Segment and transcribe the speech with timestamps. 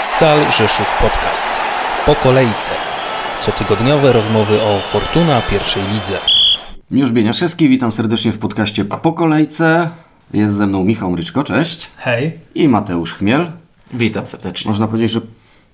[0.00, 1.48] Stal Rzeszów Podcast.
[2.06, 2.70] Po kolejce.
[3.40, 6.18] Cotygodniowe rozmowy o Fortuna pierwszej lidze.
[6.90, 9.90] Miłosz Bieniaszewski, witam serdecznie w podcaście Po kolejce.
[10.34, 11.90] Jest ze mną Michał Mryczko, cześć.
[11.96, 12.38] Hej.
[12.54, 13.52] I Mateusz Chmiel.
[13.94, 14.68] Witam serdecznie.
[14.68, 15.20] Można powiedzieć, że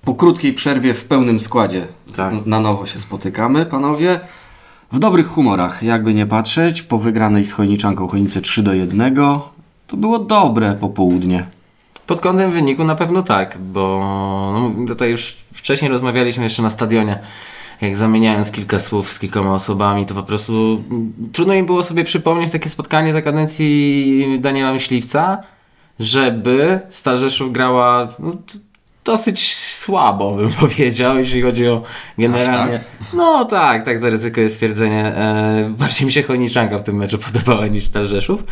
[0.03, 2.33] po krótkiej przerwie w pełnym składzie Tak.
[2.45, 4.19] na nowo się spotykamy, panowie.
[4.91, 9.15] W dobrych humorach, jakby nie patrzeć, po wygranej z Chojniczanką Chojnice 3 do 1,
[9.87, 11.56] to było dobre popołudnie.
[12.07, 13.99] Pod kątem wyniku na pewno tak, bo
[14.53, 17.19] no, tutaj już wcześniej rozmawialiśmy jeszcze na stadionie.
[17.81, 22.03] Jak zamieniając kilka słów z kilkoma osobami, to po prostu mm, trudno mi było sobie
[22.03, 25.37] przypomnieć takie spotkanie za kadencji Daniela Myśliwca,
[25.99, 28.31] żeby Stal Rzeszów grała no,
[29.03, 31.81] dosyć słabo, bym powiedział, jeśli chodzi o
[32.17, 32.79] generalnie.
[33.13, 35.05] No tak, tak zaryzykuję stwierdzenie.
[35.05, 38.43] E, bardziej mi się Chojniczanka w tym meczu podobała niż Stal Rzeszów,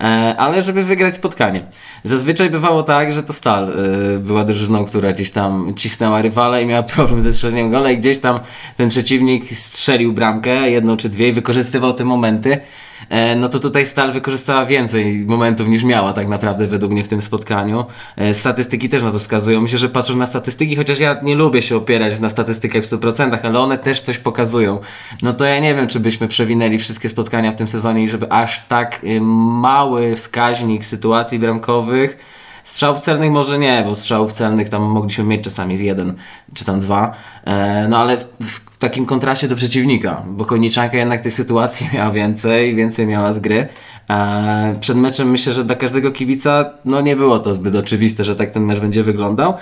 [0.00, 1.64] e, ale żeby wygrać spotkanie.
[2.04, 6.66] Zazwyczaj bywało tak, że to Stal e, była drużyną, która gdzieś tam cisnęła rywala i
[6.66, 8.40] miała problem ze strzeleniem gola i gdzieś tam
[8.76, 12.60] ten przeciwnik strzelił bramkę, jedną czy dwie i wykorzystywał te momenty.
[13.08, 17.08] E, no to tutaj Stal wykorzystała więcej momentów niż miała tak naprawdę według mnie w
[17.08, 17.84] tym spotkaniu.
[18.16, 19.60] E, Statystyki też na to wskazują.
[19.60, 23.38] Myślę, że patrząc na statystyki, chociaż ja nie lubię się opierać na statystykach w 100%,
[23.42, 24.80] ale one też coś pokazują.
[25.22, 28.32] No to ja nie wiem, czy byśmy przewinęli wszystkie spotkania w tym sezonie i żeby
[28.32, 34.82] aż tak y, mały wskaźnik sytuacji bramkowych Strzałów celnych może nie, bo strzałów celnych tam
[34.82, 36.14] mogliśmy mieć czasami z jeden
[36.54, 37.14] czy tam dwa.
[37.44, 42.10] E, no ale w, w takim kontraście do przeciwnika, bo Koniczanka jednak tej sytuacji miała
[42.10, 43.68] więcej, więcej miała z gry.
[44.10, 48.36] E, przed meczem myślę, że dla każdego kibica no nie było to zbyt oczywiste, że
[48.36, 49.54] tak ten mecz będzie wyglądał.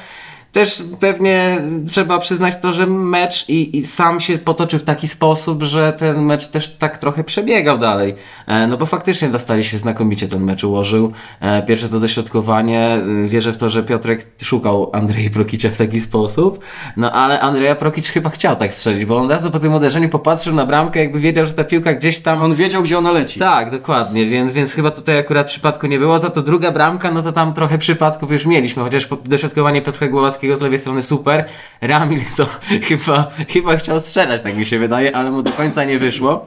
[0.52, 5.62] Też pewnie trzeba przyznać to, że mecz i, i sam się potoczył w taki sposób,
[5.62, 8.14] że ten mecz też tak trochę przebiegał dalej.
[8.46, 11.12] E, no bo faktycznie dostali się znakomicie ten mecz ułożył.
[11.40, 13.00] E, pierwsze to dośrodkowanie.
[13.24, 16.58] y, Wierzę w to, że Piotrek szukał Andrzeja Prokicia w taki sposób.
[16.96, 20.08] No ale Andrzeja Prokic chyba chciał tak strzelić, bo on od razu po tym uderzeniu
[20.08, 23.40] popatrzył na bramkę, jakby wiedział, że ta piłka gdzieś tam On wiedział, gdzie ona leci.
[23.40, 26.18] tak, dokładnie, więc, więc chyba tutaj akurat przypadku nie było.
[26.18, 30.37] Za to druga bramka, no to tam trochę przypadków już mieliśmy, chociaż dośrodkowanie Piotra Głowackiego
[30.54, 31.44] z lewej strony super.
[31.80, 32.46] Ramil to
[32.88, 36.46] chyba, chyba chciał strzelać, tak mi się wydaje, ale mu do końca nie wyszło.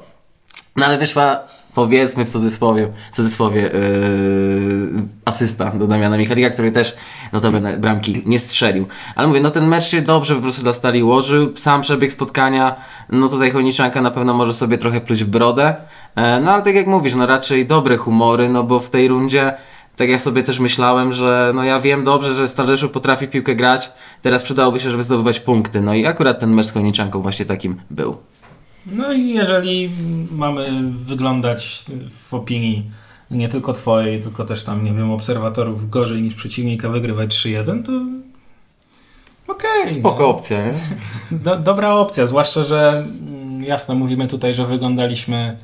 [0.75, 1.39] No ale wyszła,
[1.73, 6.95] powiedzmy w cudzysłowie, w cudzysłowie yy, asysta do Damiana Michalika, który też
[7.31, 8.87] notabene bramki nie strzelił.
[9.15, 11.57] Ale mówię, no ten mecz się dobrze po prostu dla Stali ułożył.
[11.57, 12.75] Sam przebieg spotkania,
[13.09, 15.75] no tutaj Chojniczanka na pewno może sobie trochę pluć w brodę.
[16.15, 19.53] E, no ale tak jak mówisz, no raczej dobre humory, no bo w tej rundzie
[20.01, 23.55] tak jak sobie też myślałem, że no ja wiem dobrze, że Stal Rzeszów potrafi piłkę
[23.55, 23.91] grać,
[24.21, 25.81] teraz przydałoby się, żeby zdobywać punkty.
[25.81, 26.73] No i akurat ten mecz z
[27.11, 28.17] właśnie takim był.
[28.85, 29.89] No i jeżeli
[30.31, 31.85] mamy wyglądać
[32.29, 32.91] w opinii
[33.31, 37.91] nie tylko twojej, tylko też tam, nie wiem, obserwatorów gorzej niż przeciwnika wygrywać 3-1, to
[39.53, 39.89] okej.
[39.89, 40.71] Spoko opcja, nie?
[41.45, 45.57] Do, dobra opcja, zwłaszcza, że mm, jasno mówimy tutaj, że wyglądaliśmy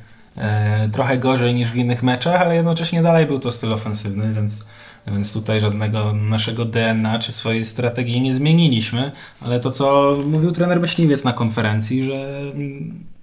[0.92, 4.64] trochę gorzej niż w innych meczach, ale jednocześnie dalej był to styl ofensywny, więc,
[5.06, 10.80] więc tutaj żadnego naszego DNA czy swojej strategii nie zmieniliśmy, ale to co mówił trener
[10.80, 12.42] Myśliwiec na konferencji, że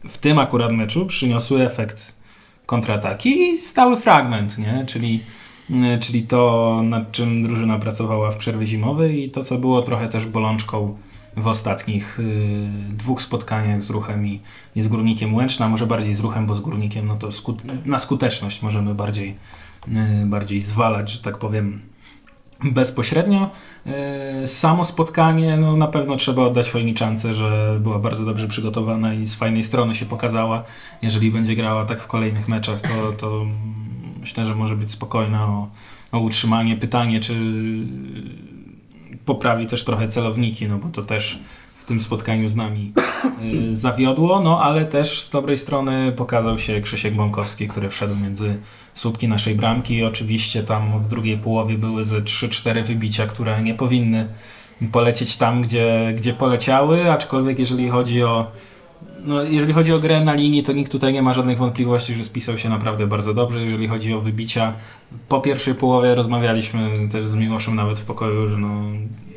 [0.07, 2.15] w tym akurat meczu przyniosły efekt
[2.65, 4.83] kontrataki i stały fragment, nie?
[4.87, 5.19] Czyli,
[5.69, 10.09] mm, czyli to, nad czym drużyna pracowała w przerwie zimowej i to, co było trochę
[10.09, 10.97] też bolączką
[11.37, 14.41] w ostatnich y, dwóch spotkaniach z ruchem i,
[14.75, 17.29] i z górnikiem Łęczna, może bardziej z ruchem, bo z górnikiem no to
[17.85, 19.35] na skuteczność możemy bardziej,
[19.87, 21.81] y, bardziej zwalać, że tak powiem,
[22.63, 23.49] bezpośrednio.
[24.43, 29.25] Y, samo spotkanie, no na pewno trzeba oddać Chojniczance, że była bardzo dobrze przygotowana i
[29.25, 30.63] z fajnej strony się pokazała.
[31.01, 33.45] Jeżeli będzie grała tak w kolejnych meczach, to, to
[34.19, 35.67] myślę, że może być spokojna o,
[36.11, 36.75] o utrzymanie.
[36.75, 37.33] Pytanie, czy
[39.25, 41.39] poprawi też trochę celowniki, no bo to też
[41.75, 42.93] w tym spotkaniu z nami
[43.69, 48.57] y, zawiodło, no ale też z dobrej strony pokazał się Krzysiek Bąkowski, który wszedł między
[48.93, 49.95] słupki naszej bramki.
[49.95, 54.27] I oczywiście tam w drugiej połowie były ze 3-4 wybicia, które nie powinny
[54.91, 58.51] polecieć tam, gdzie, gdzie poleciały, aczkolwiek jeżeli chodzi o
[59.25, 62.23] no, jeżeli chodzi o grę na linii, to nikt tutaj nie ma żadnych wątpliwości, że
[62.23, 63.61] spisał się naprawdę bardzo dobrze.
[63.61, 64.73] Jeżeli chodzi o wybicia,
[65.29, 68.81] po pierwszej połowie rozmawialiśmy też z Miłoszem nawet w pokoju, że no,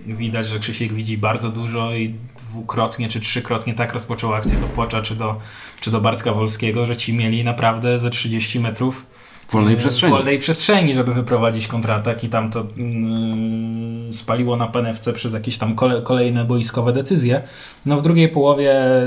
[0.06, 5.03] widać, że Krzysiek widzi bardzo dużo i dwukrotnie czy trzykrotnie tak rozpoczął akcję do Płocza
[5.03, 5.37] czy do,
[5.81, 9.06] czy do Bartka Wolskiego, że ci mieli naprawdę ze 30 metrów
[9.53, 10.12] Wolnej e, przestrzeni.
[10.12, 15.75] wolnej przestrzeni, żeby wyprowadzić kontratak i tam to mm, spaliło na penewce przez jakieś tam
[15.75, 17.43] kole, kolejne boiskowe decyzje.
[17.87, 19.02] No w drugiej połowie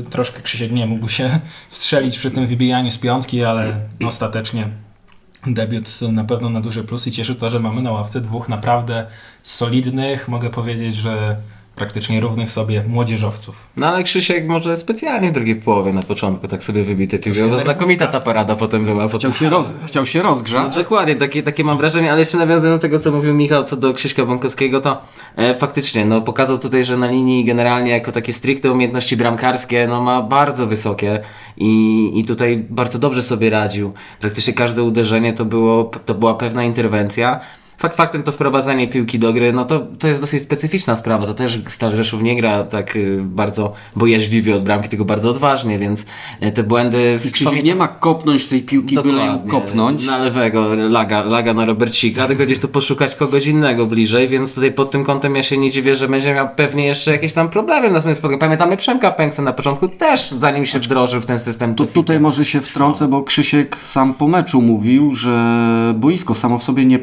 [0.00, 3.76] y, troszkę Krzysiek nie mógł się strzelić przy tym wybijaniu z piątki, ale
[4.06, 4.68] ostatecznie
[5.46, 9.06] debiut na pewno na duży plus i cieszy to, że mamy na ławce dwóch naprawdę
[9.42, 11.36] solidnych, mogę powiedzieć, że
[11.76, 13.66] praktycznie równych sobie młodzieżowców.
[13.76, 17.42] No ale Krzysiek może specjalnie w drugiej połowie na początku tak sobie wybił te piłki,
[17.42, 19.08] bo znakomita ta parada potem była.
[19.08, 20.76] Chciał się, roz, chciał się No, rozgrzać.
[20.76, 23.94] dokładnie, takie, takie mam wrażenie, ale jeszcze nawiązując do tego, co mówił Michał co do
[23.94, 25.02] Krzyśka Bąkowskiego, to
[25.36, 30.00] e, faktycznie, no pokazał tutaj, że na linii generalnie jako takie stricte umiejętności bramkarskie, no
[30.02, 31.20] ma bardzo wysokie
[31.56, 33.92] i, i tutaj bardzo dobrze sobie radził.
[34.20, 37.40] Praktycznie każde uderzenie to, było, to była pewna interwencja.
[37.78, 41.26] Fakt faktem to wprowadzanie piłki do gry, no to, to jest dosyć specyficzna sprawa.
[41.26, 45.78] To też Stal Rzeszów nie gra tak y, bardzo bojaźliwie od bramki, tylko bardzo odważnie,
[45.78, 46.04] więc
[46.42, 47.18] y, te błędy...
[47.18, 49.50] w- I Krzysiek pamiętam- nie ma kopnąć tej piłki, byle ją Dokładnie.
[49.50, 50.06] kopnąć.
[50.06, 54.72] Na lewego, laga, laga na Robercika, tylko gdzieś tu poszukać kogoś innego bliżej, więc tutaj
[54.72, 57.88] pod tym kątem ja się nie dziwię, że będzie miał pewnie jeszcze jakieś tam problemy
[57.88, 58.40] w następnym spotkaniu.
[58.40, 61.74] Pamiętamy Przemka Pęksa na początku też, zanim się wdrożył w ten system.
[61.74, 65.34] Tu, tutaj może się wtrącę, bo Krzysiek sam po meczu mówił, że
[65.96, 66.98] boisko samo w sobie nie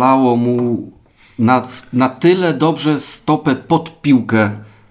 [0.00, 0.90] pozwalało mu
[1.38, 1.62] na,
[1.92, 4.50] na tyle dobrze stopę pod piłkę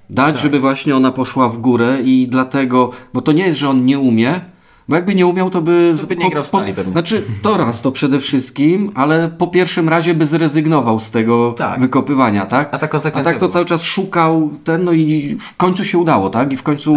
[0.09, 0.43] dać, Tak.
[0.43, 3.99] żeby właśnie ona poszła w górę i dlatego, bo to nie jest, że on nie
[3.99, 4.41] umie,
[4.89, 5.91] bo jakby nie umiał, to by...
[5.95, 6.91] z- by nie grał w Stali pewnie.
[6.91, 11.79] Znaczy, to raz to przede wszystkim, ale po pierwszym razie by zrezygnował z tego Tak.
[11.79, 12.73] wykopywania, tak?
[12.73, 16.29] A ta A tak to cały czas szukał ten, no i w końcu się udało,
[16.29, 16.53] tak?
[16.53, 16.95] I w końcu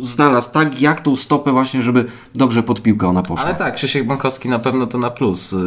[0.00, 2.04] znalazł tak, jak tą stopę właśnie, żeby
[2.34, 3.46] dobrze pod piłkę ona poszła.
[3.46, 5.58] Ale tak, Krzysiek Bąkowski na pewno to na plus yy,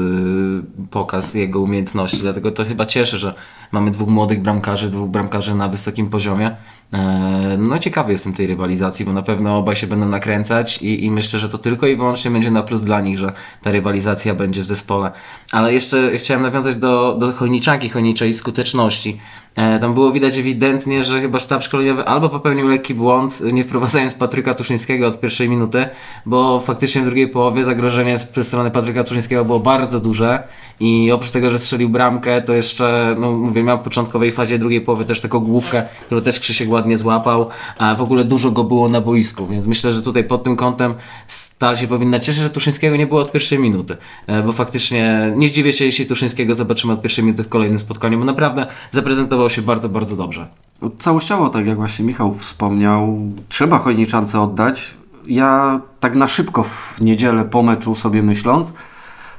[0.92, 3.34] pokaz jego umiejętności, dlatego to chyba cieszy, że
[3.72, 6.56] mamy dwóch młodych bramkarzy, dwóch bramkarzy na wysokim poziomie.
[6.94, 11.12] Eee, no ciekawy jestem tej rywalizacji, bo na pewno obaj się będą nakręcać i, i
[11.12, 14.62] myślę, że to tylko i wyłącznie będzie na plus dla nich, że ta rywalizacja będzie
[14.62, 15.12] w zespole.
[15.52, 19.20] Ale jeszcze chciałem nawiązać do, do Chojniczanki, Chojniczej skuteczności.
[19.56, 24.14] E, Tam było widać ewidentnie, że chyba sztab szkoleniowy albo popełnił lekki błąd, nie wprowadzając
[24.14, 25.86] Patryka Tuszyńskiego od pierwszej minuty,
[26.26, 30.44] bo faktycznie w drugiej połowie zagrożenie ze strony Patryka Tuszyńskiego było bardzo duże
[30.80, 34.82] i oprócz tego, że strzelił bramkę, to jeszcze, no mówię, miał w początkowej fazie drugiej
[34.82, 38.90] połowy też taką główkę, którą też Krzysiek ładnie złapał, a w ogóle dużo go było
[38.90, 40.94] na boisku, więc myślę, że tutaj pod tym kątem
[41.28, 43.98] Stal się powinna cieszyć, że Tuszyńskiego nie było od pierwszej minuty,
[44.28, 48.20] e, bo faktycznie nie zdziwię się, jeśli Tuszyńskiego zobaczymy od pierwszej minuty w kolejnym spotkaniu,
[48.20, 50.48] bo naprawdę zaprezentował się bardzo, bardzo dobrze.
[50.82, 53.18] No, Całościowo, tak jak właśnie Michał wspomniał,
[53.50, 54.96] trzeba Chojniczance oddać.
[55.28, 58.74] Ja tak na szybko w niedzielę po meczu sobie myśląc,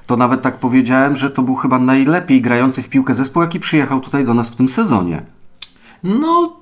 [0.06, 4.00] to nawet tak powiedziałem, że to był chyba najlepiej grający w piłkę zespół, jaki przyjechał
[4.00, 5.22] tutaj do nas w tym sezonie.
[6.02, 6.56] No,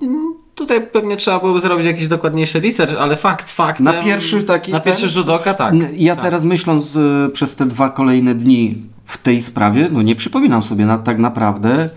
[0.55, 3.79] tutaj pewnie trzeba byłoby zrobić jakiś dokładniejszy research, ale fakt, fakt.
[3.79, 5.73] Na pierwszy taki Na pierwszy ten- rzut oka, tak.
[5.93, 6.23] Ja tak.
[6.23, 10.85] teraz myśląc y, przez te dwa kolejne dni w tej sprawie, no nie przypominam sobie
[10.85, 11.89] na, tak naprawdę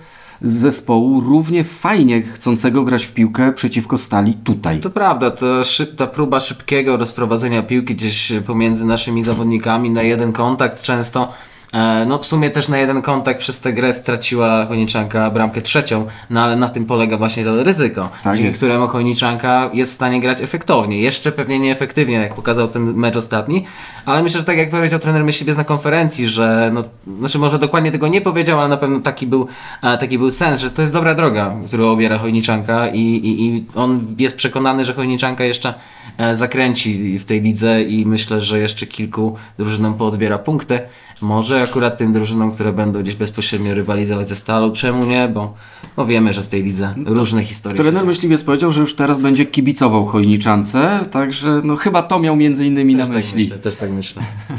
[0.43, 4.81] zespołu równie fajnie chcącego grać w piłkę przeciwko Stali tutaj.
[4.81, 10.33] To prawda, to szyb, ta próba szybkiego rozprowadzenia piłki gdzieś pomiędzy naszymi zawodnikami na jeden
[10.33, 11.33] kontakt często.
[11.73, 16.07] E, No w sumie też na jeden kontakt przez tę grę straciła Chojniczanka bramkę trzecią,
[16.31, 18.59] no ale na tym polega właśnie to ryzyko, Tak dzięki jest.
[18.59, 21.01] któremu Chojniczanka jest w stanie grać efektownie.
[21.01, 23.65] Jeszcze pewnie nieefektywnie, jak pokazał ten mecz ostatni,
[24.07, 26.85] ale myślę, że tak jak powiedział trener Myśliwiec na konferencji, że no,
[27.19, 29.47] znaczy może dokładnie tego nie powiedział, ale na pewno taki był,
[29.83, 33.67] e, taki był sens, że to jest dobra droga, którą obiera Chojniczanka i, i, i
[33.75, 35.75] on jest przekonany, że Chojniczanka jeszcze
[36.19, 40.81] e, zakręci w tej lidze i myślę, że jeszcze kilku drużynom poodbiera punkty.
[41.23, 45.55] Może akurat tym drużynom, które będą gdzieś bezpośrednio rywalizować ze Stalą, czemu nie, bo,
[45.97, 49.47] bo wiemy, że w tej lidze różne historie Trener myśliwiec powiedział, że już teraz będzie
[49.47, 53.43] kibicował Chojniczance, także no chyba to miał między innymi na Też tak myśli.
[53.43, 54.23] myślę, też tak myślę.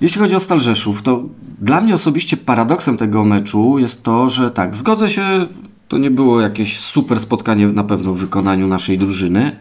[0.00, 1.22] Jeśli chodzi o Stal Rzeszów, to
[1.60, 5.46] dla mnie osobiście paradoksem tego meczu jest to, że tak, zgodzę się,
[5.88, 9.56] to nie było jakieś super spotkanie na pewno w wykonaniu naszej drużyny,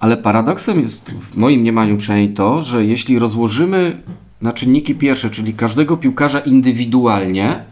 [0.00, 4.02] ale paradoksem jest w moim mniemaniu przynajmniej to, że jeśli rozłożymy
[4.42, 7.64] na czynniki pierwsze, czyli każdego piłkarza indywidualnie,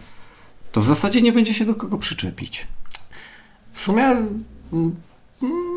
[0.72, 2.66] to w zasadzie nie będzie się do kogo przyczepić.
[3.72, 4.04] W sumie
[4.72, 4.96] mm,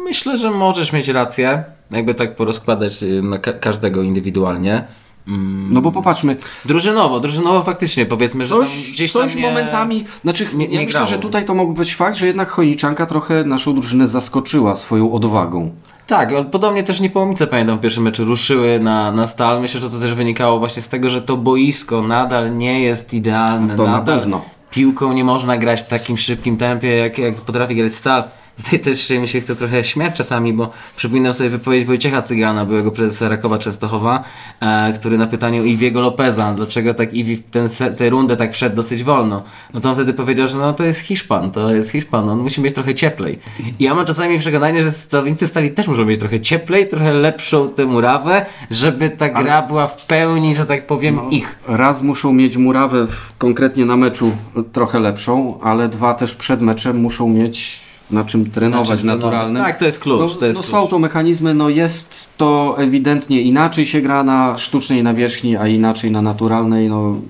[0.03, 4.88] myślę, że możesz mieć rację, jakby tak porozkładać y, na ka- każdego indywidualnie.
[5.27, 9.48] Mm, No bo popatrzmy, Drużynowo, drużynowo faktycznie powiedzmy, że tam Coś, gdzieś coś tam nie...
[9.50, 11.08] momentami, znaczy nie- ja nie myślę, grało.
[11.08, 15.72] że tutaj to mógł być fakt, że jednak Chojniczanka trochę naszą drużynę zaskoczyła swoją odwagą.
[16.09, 19.61] Tak, podobnie też Niepołomice, pamiętam, w pierwszym meczu ruszyły na, na stal.
[19.61, 23.75] Myślę, że to też wynikało właśnie z tego, że to boisko nadal nie jest idealne.
[23.75, 24.41] To na nadal pewno.
[24.71, 28.23] Piłką nie można grać w takim szybkim tempie, jak, jak potrafi grać stal.
[28.63, 32.91] Tutaj też mi się chce trochę śmiać czasami, bo przypominam sobie wypowiedź Wojciecha Cygana, byłego
[32.91, 34.23] prezesa Rakowa Częstochowa,
[34.59, 38.75] e, który na pytaniu Iwiego Lopeza, dlaczego tak Iwi w ten, tę rundę tak wszedł
[38.75, 42.29] dosyć wolno, no to on wtedy powiedział, że no to jest Hiszpan, to jest Hiszpan,
[42.29, 43.39] on musi mieć trochę cieplej.
[43.79, 47.69] I ja mam czasami przekonanie, że zawodnicy stali też muszą mieć trochę cieplej, trochę lepszą
[47.69, 51.29] tę murawę, żeby ta gra była w pełni, że tak powiem, No.
[51.31, 51.55] ich.
[51.67, 54.31] Raz muszą mieć murawę w, konkretnie na meczu
[54.73, 59.63] trochę lepszą, ale dwa też przed meczem muszą mieć na czym trenować Znaczy, naturalnym.
[59.63, 60.19] Tak, to jest klucz.
[60.19, 60.71] No, to jest no klucz.
[60.71, 66.11] są to mechanizmy, no jest to ewidentnie inaczej się gra na sztucznej nawierzchni, a inaczej
[66.11, 66.89] na naturalnej.
[66.89, 67.21] No,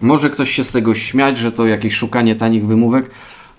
[0.00, 3.10] może ktoś się z tego śmiać, że to jakieś szukanie tanich wymówek,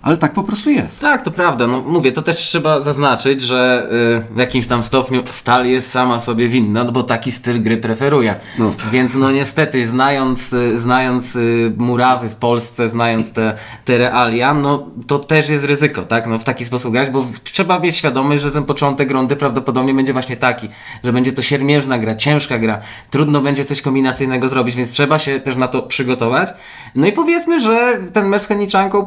[0.01, 1.01] ale tak po prostu jest.
[1.01, 1.67] Tak, to prawda.
[1.67, 3.89] No, mówię, to też trzeba zaznaczyć, że
[4.31, 7.77] y, w jakimś tam stopniu Stal jest sama sobie winna, no bo taki styl gry
[7.77, 8.35] preferuje.
[8.59, 8.71] No.
[8.91, 13.53] Więc no niestety, znając, y, znając y, murawy w Polsce, znając te,
[13.85, 16.27] te realia, no to też jest ryzyko, tak?
[16.27, 20.13] No w taki sposób grać, bo trzeba mieć świadomość, że ten początek rundy prawdopodobnie będzie
[20.13, 20.69] właśnie taki,
[21.03, 22.79] że będzie to siermierzna gra, ciężka gra,
[23.09, 26.49] trudno będzie coś kombinacyjnego zrobić, więc trzeba się też na to przygotować.
[26.95, 28.47] No i powiedzmy, że ten mecz z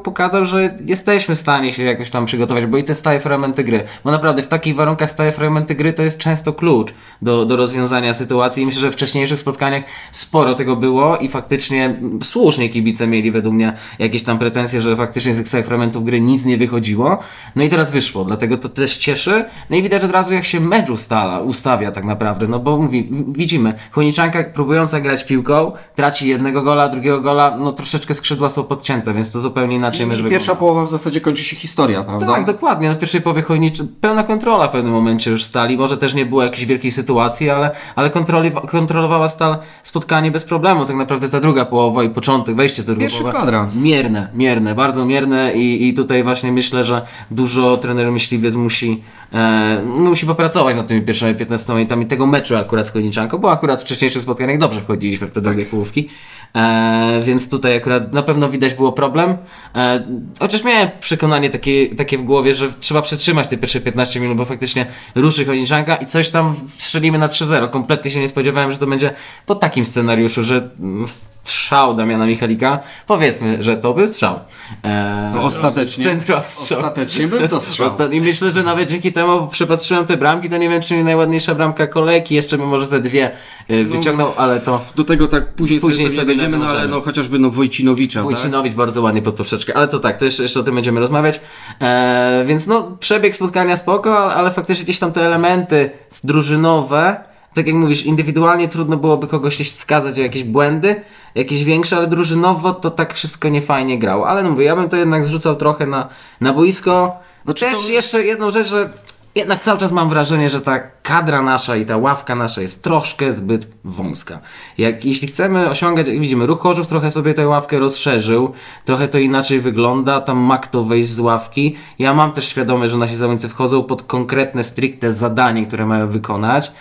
[0.04, 3.84] pokazał, że jesteśmy w stanie się jakoś tam przygotować, bo i te stałe fragmenty gry,
[4.04, 8.14] bo naprawdę w takich warunkach stałe fragmenty gry to jest często klucz do, do rozwiązania
[8.14, 8.62] sytuacji.
[8.62, 13.54] I myślę, że w wcześniejszych spotkaniach sporo tego było i faktycznie słusznie kibice mieli według
[13.54, 17.18] mnie jakieś tam pretensje, że faktycznie z tych stałych fragmentów gry nic nie wychodziło,
[17.56, 20.60] no i teraz wyszło, dlatego to też cieszy, no i widać od razu jak się
[20.60, 26.62] mecz ustala, ustawia tak naprawdę, no bo mówi, widzimy, Choniczanka próbująca grać piłką, traci jednego
[26.62, 30.54] gola, drugiego gola, no troszeczkę skrzydła są podcięte, więc to zupełnie inaczej mecz I pierwsza
[30.54, 32.26] połowa w zasadzie kończy się historia, prawda?
[32.26, 32.88] Tak, dokładnie.
[32.88, 35.76] No w pierwszej połowie Chojniczy pełna kontrola w pewnym momencie już stali.
[35.76, 40.84] Może też nie było jakiejś wielkiej sytuacji, ale, ale kontroli, kontrolowała stal spotkanie bez problemu.
[40.84, 43.30] Tak naprawdę ta druga połowa i początek, wejście do drugiej połowy.
[43.30, 43.76] kwadrans.
[43.76, 49.02] Mierne, mierne, bardzo mierne i, i tutaj właśnie myślę, że dużo trener myśliwiec musi,
[49.32, 53.80] e, musi popracować nad tymi pierwszymi 15 minutami tego meczu akurat z Chojniczanką, bo akurat
[53.80, 56.08] w wcześniejszych spotkaniach dobrze wchodziliśmy w te drugie połówki.
[56.56, 59.36] E, więc tutaj akurat na pewno widać było problem.
[59.74, 60.06] E,
[60.40, 64.44] chociaż miałem przekonanie takie, takie w głowie, że trzeba przetrzymać te pierwsze 15 minut, bo
[64.44, 67.70] faktycznie ruszy Chojniczanka i coś tam strzelimy na 3-0.
[67.70, 69.12] Kompletnie się nie spodziewałem, że to będzie
[69.46, 72.80] po takim scenariuszu, że mm, strzał Damiana Michalika.
[73.06, 74.40] Powiedzmy, że to był strzał.
[74.84, 76.78] E, No, ostatecznie, Centrostrzał.
[76.78, 77.90] ostatecznie był to strzał.
[78.12, 81.86] I myślę, że nawet dzięki temu przepatrzyłem te bramki, to nie wiem, czy najładniejsza bramka
[81.86, 83.30] kolejki, jeszcze bym może ze dwie
[83.70, 87.00] y, wyciągnął, ale to Do tego tak później, Później sobie, sobie dojdziemy, no ale no
[87.00, 88.24] chociażby no Wojcinowicza, tak?
[88.24, 91.40] Wójcinowicz bardzo ładnie pod poprzeczkę, ale to tak, to jeszcze, jeszcze o tym będziemy rozmawiać.
[91.80, 95.90] E, więc no, przebieg spotkania spoko, ale, ale faktycznie gdzieś tam te elementy
[96.24, 97.24] drużynowe,
[97.54, 101.02] tak jak mówisz, indywidualnie trudno byłoby kogoś wskazać o jakieś błędy,
[101.34, 104.28] jakieś większe, ale drużynowo to tak wszystko niefajnie grało.
[104.28, 106.08] Ale no mówię, ja bym to jednak zrzucał trochę na,
[106.40, 107.16] na boisko.
[107.44, 108.90] Znaczy Też to- jeszcze jedną rzecz, że
[109.34, 113.32] jednak cały czas mam wrażenie, że ta kadra nasza i ta ławka nasza jest troszkę
[113.32, 114.38] zbyt wąska.
[114.78, 118.52] Jak, jeśli chcemy osiągać, jak widzimy, ruch Chorzów trochę sobie tę ławkę rozszerzył,
[118.84, 121.76] trochę to inaczej wygląda, tam ma kto wejść z ławki.
[121.98, 126.72] Ja mam też świadomość, że nasi zawodnicy wchodzą pod konkretne, stricte zadanie, które mają wykonać.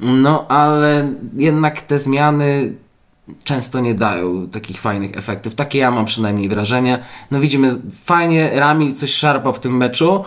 [0.00, 2.72] No, ale jednak te zmiany
[3.44, 5.54] często nie dają takich fajnych efektów.
[5.54, 6.98] Takie ja mam przynajmniej wrażenie.
[7.30, 10.24] No widzimy, fajnie Ramil coś szarpał w tym meczu,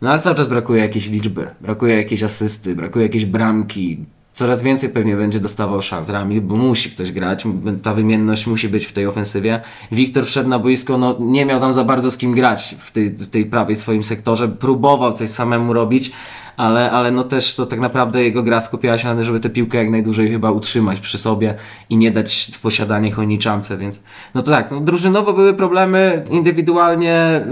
[0.00, 4.04] no ale cały czas brakuje jakiejś liczby, brakuje jakiejś asysty, brakuje jakiejś bramki.
[4.36, 7.44] Coraz więcej pewnie będzie dostawał szans Ramil, bo musi ktoś grać,
[7.82, 9.60] ta wymienność musi być w tej ofensywie.
[9.92, 13.10] Wiktor wszedł na boisko, no nie miał tam za bardzo z kim grać w tej,
[13.10, 16.12] w tej prawej swoim sektorze, próbował coś samemu robić,
[16.56, 19.50] ale, ale no też to tak naprawdę jego gra skupiała się na tym, żeby tę
[19.50, 21.54] piłkę jak najdłużej chyba utrzymać przy sobie
[21.90, 24.02] i nie dać w posiadanie Chojniczance, więc
[24.34, 27.44] no to tak, no, drużynowo były problemy, indywidualnie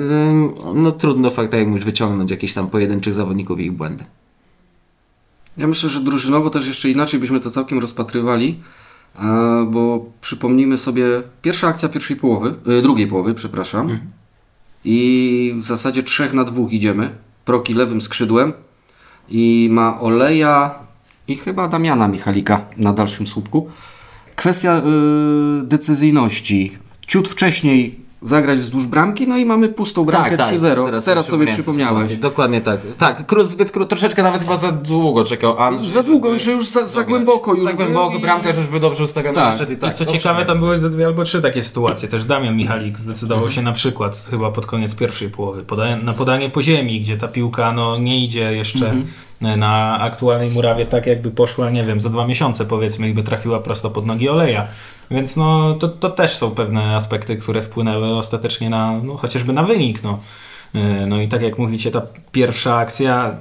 [0.75, 4.05] no trudno fakt, tak jak mówisz, wyciągnąć jakichś tam pojedynczych zawodników i ich błędy.
[5.57, 8.61] Ja myślę, że drużynowo też jeszcze inaczej byśmy to całkiem rozpatrywali,
[9.17, 13.99] e, bo przypomnijmy sobie pierwsza akcja pierwszej połowy, e, drugiej połowy, przepraszam.
[14.85, 17.11] I w zasadzie trzech na dwóch idziemy.
[17.45, 18.53] Proki lewym skrzydłem
[19.29, 20.75] i ma Oleja
[21.29, 23.69] i chyba Damiana Michalika na dalszym słupku.
[24.37, 24.83] Kwestia
[25.63, 26.79] y, decyzyjności.
[27.07, 31.01] Ciut wcześniej zagrać wzdłuż bramki, no i mamy pustą bramkę 3-0.
[31.05, 32.17] Teraz, sobie przypomniałem tę przypomniałeś.
[32.17, 32.81] Dokładnie tak.
[32.99, 35.57] Tak, Kruz zbyt kró, troszeczkę nawet chyba za długo czekał.
[35.59, 38.81] A, Za długo, że już za, za głęboko już Za głęboko, i- bramkarz już był
[38.81, 39.35] dobrze ustawiony.
[39.35, 39.53] Tak.
[39.53, 39.95] wyszedł i tak.
[39.95, 42.09] I co ciekawe, tam były ze dwie albo trzy takie sytuacje.
[42.09, 46.51] Też Damian Michalik zdecydował się na przykład chyba pod koniec pierwszej połowy podaje, na podanie
[46.51, 48.95] po ziemi, gdzie ta piłka no, nie idzie jeszcze
[49.41, 53.61] na aktualnej murawie tak, jakby poszła, nie wiem, za dwa miesiące powiedzmy i by trafiła
[53.61, 54.67] prosto pod nogi oleja.
[55.11, 59.63] Więc no, to, to też są pewne aspekty, które wpłynęły ostatecznie na, no, chociażby na
[59.63, 60.03] wynik.
[60.03, 60.19] No.
[60.75, 63.37] E, No i tak jak mówicie, ta pierwsza akcja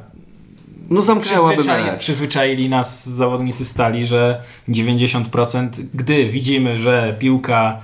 [0.90, 2.00] No zamknęłaby Przyzwyczai, mecz.
[2.00, 7.80] przyzwyczaili nas zawodnicy stali, że 90% gdy widzimy, że piłka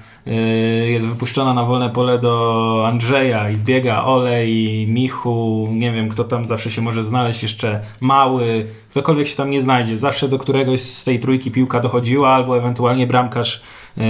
[0.88, 6.46] jest wypuszczona na wolne pole do Andrzeja i biega Olej, Michu, nie wiem kto tam
[6.46, 9.98] zawsze się może znaleźć, jeszcze Mały, ktokolwiek się tam nie znajdzie.
[9.98, 13.62] Zawsze do któregoś z tej trójki piłka dochodziła albo ewentualnie bramkarz
[13.98, 14.02] y,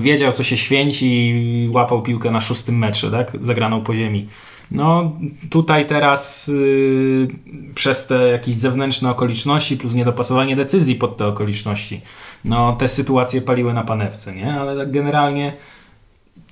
[0.00, 3.32] wiedział co się święci i łapał piłkę na szóstym metrze, tak?
[3.40, 4.26] zagraną po ziemi.
[4.70, 5.12] No
[5.50, 7.28] tutaj teraz y,
[7.74, 12.00] przez te jakieś zewnętrzne okoliczności plus niedopasowanie decyzji pod te okoliczności,
[12.44, 14.54] no te sytuacje paliły na panewce, nie?
[14.60, 15.52] Ale tak generalnie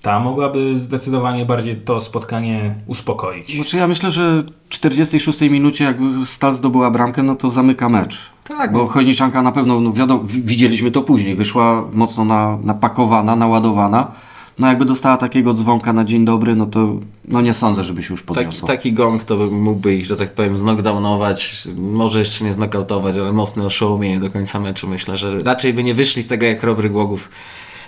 [0.03, 3.55] ta mogłaby zdecydowanie bardziej to spotkanie uspokoić.
[3.57, 8.31] Znaczy ja myślę, że w 46 minucie jakby Stal zdobyła bramkę, no to zamyka mecz.
[8.49, 13.37] Tak, Bo Chojniczanka na pewno, no wiadomo, wi- widzieliśmy to później, wyszła mocno na, napakowana,
[13.37, 14.13] naładowana.
[14.59, 18.15] No jakby dostała takiego dzwonka na dzień dobry, no to no nie sądzę, żeby się
[18.15, 18.67] już Taki, podniosła.
[18.69, 23.33] taki gong to by- mógłby ich, że tak powiem, znokdownować, może jeszcze nie znokautować, ale
[23.33, 24.89] mocne oszołomienie do końca meczu.
[24.89, 27.29] Myślę, że raczej by nie wyszli z tego jak Robry Głogów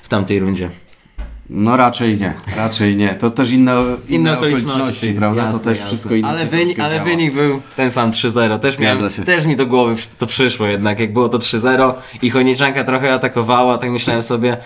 [0.03, 0.71] w tamtej rundzie.
[1.51, 3.09] No raczej nie, raczej nie.
[3.09, 5.43] To też inne, inne, okoliczności, prawda?
[5.43, 5.87] Jasne, to też jasne.
[5.89, 6.29] wszystko inne.
[6.29, 8.59] Ale, wynik, ale wynik był ten sam 3-0.
[8.59, 11.01] Też, miałem, też mi do głowy to przyszło jednak.
[11.01, 14.57] Jak było to 3-0 i Chojniczanka trochę atakowała, tak myślałem sobie,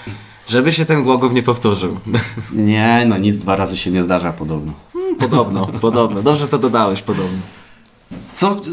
[0.49, 1.99] żeby się ten Głogów nie powtórzył.
[2.53, 4.73] Nie, no nic dwa razy się nie zdarza podobno.
[5.19, 6.23] podobno, podobno.
[6.23, 7.39] Dobrze to dodałeś, podobno.
[8.33, 8.71] Co y,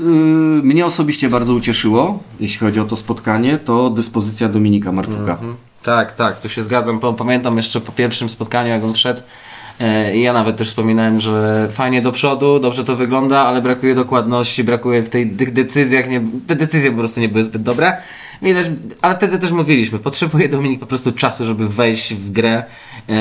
[0.63, 5.38] mnie osobiście bardzo ucieszyło, jeśli chodzi o to spotkanie, to dyspozycja Dominika Marczuka.
[5.83, 6.99] Tak, tak, tu się zgadzam.
[6.99, 9.21] Pamiętam jeszcze po pierwszym spotkaniu, jak on wszedł.
[9.79, 14.63] E, Ja nawet też wspominałem, że fajnie do przodu, dobrze to wygląda, ale brakuje dokładności,
[14.63, 16.09] brakuje w tej, tych decyzjach.
[16.09, 17.98] Nie, te decyzje po prostu nie były zbyt dobre.
[18.41, 18.65] Widać,
[19.01, 22.63] ale wtedy też mówiliśmy, potrzebuje Dominik po prostu czasu, żeby wejść w grę.
[23.09, 23.13] e,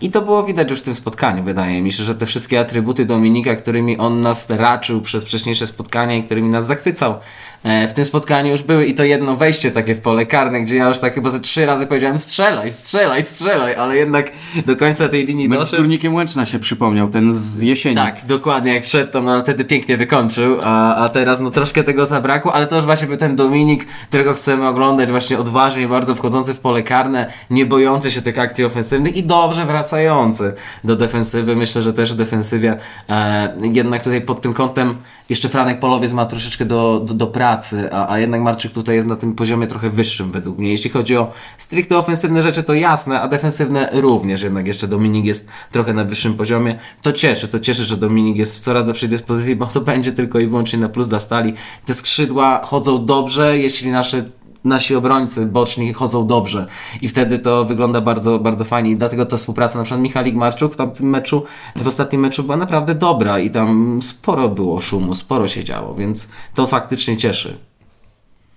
[0.00, 3.04] I to było widać już w tym spotkaniu, wydaje mi się, że te wszystkie atrybuty
[3.04, 7.16] Dominika, którymi on nas raczył przez wcześniejsze spotkania i którymi nas zachwycał,
[7.64, 8.86] w tym spotkaniu już były.
[8.86, 11.66] I to jedno wejście takie w pole karne, gdzie ja już tak chyba ze trzy
[11.66, 14.32] razy powiedziałem strzelaj, strzelaj, strzelaj, ale jednak
[14.66, 15.82] do końca tej linii doszedł.
[15.82, 17.96] Górnikiem Łęczna się przypomniał, ten z jesieni.
[17.96, 21.84] Tak, dokładnie, jak wszedł tam, no ale wtedy pięknie wykończył, a, a teraz no troszkę
[21.84, 26.14] tego zabrakło, ale to już właśnie był ten Dominik, którego chcemy oglądać, właśnie odważnie, bardzo
[26.14, 30.52] wchodzący w pole karne, nie bojący się tych akcji ofensywnych i dobrze wracający
[30.84, 31.56] do defensywy.
[31.56, 32.76] Myślę, że też w defensywie
[33.08, 34.94] e, jednak tutaj pod tym kątem
[35.28, 39.08] jeszcze Franek Polowiec ma troszeczkę do, do, do pracy, a, a jednak Marczyk tutaj jest
[39.08, 40.70] na tym poziomie trochę wyższym według mnie.
[40.70, 45.48] Jeśli chodzi o stricte ofensywne rzeczy, to jasne, a defensywne również jednak jeszcze Dominik jest
[45.70, 46.78] trochę na wyższym poziomie.
[47.02, 50.38] To cieszy, to cieszy, że Dominik jest w coraz lepszej dyspozycji, bo to będzie tylko
[50.38, 51.54] i wyłącznie na plus dla stali.
[51.84, 54.22] Te skrzydła chodzą dobrze, jeśli nasze
[54.68, 56.66] nasi obrońcy boczni chodzą dobrze
[57.02, 60.72] i wtedy to wygląda bardzo, bardzo fajnie i dlatego ta współpraca na przykład Michalik Marczuk
[60.72, 61.44] w tamtym meczu,
[61.76, 66.28] w ostatnim meczu była naprawdę dobra i tam sporo było szumu, sporo się działo, więc
[66.54, 67.58] to faktycznie cieszy.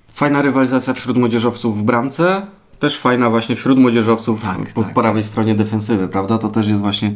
[0.09, 2.41] Fajna rywalizacja wśród młodzieżowców w bramce,
[2.79, 6.37] też fajna właśnie wśród młodzieżowców Tak, po tak, prawej stronie defensywy, prawda?
[6.37, 7.13] To też jest właśnie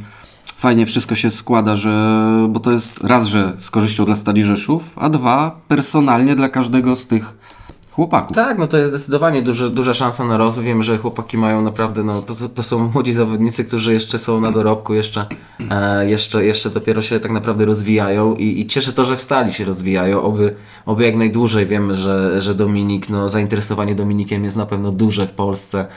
[0.58, 4.84] fajnie wszystko się składa, że bo to jest raz, że z korzyścią dla Stali Rzeszów,
[4.95, 7.34] a dwa personalnie dla każdego z tych
[7.95, 8.36] chłopaków.
[8.36, 10.65] Tak, no to jest zdecydowanie duży, duża szansa na rozwój.
[10.65, 14.51] Wiem, że chłopaki mają naprawdę, no to, to są młodzi zawodnicy, którzy jeszcze są na
[14.51, 15.25] dorobku, jeszcze,
[15.71, 19.53] e, jeszcze, jeszcze dopiero się tak naprawdę rozwijają i, i cieszy to, że w stali
[19.53, 20.55] się rozwijają, oby,
[20.86, 21.65] oby jak najdłużej.
[21.65, 25.88] Wiemy, że, że Dominik, no zainteresowanie Dominikiem jest na pewno duże w Polsce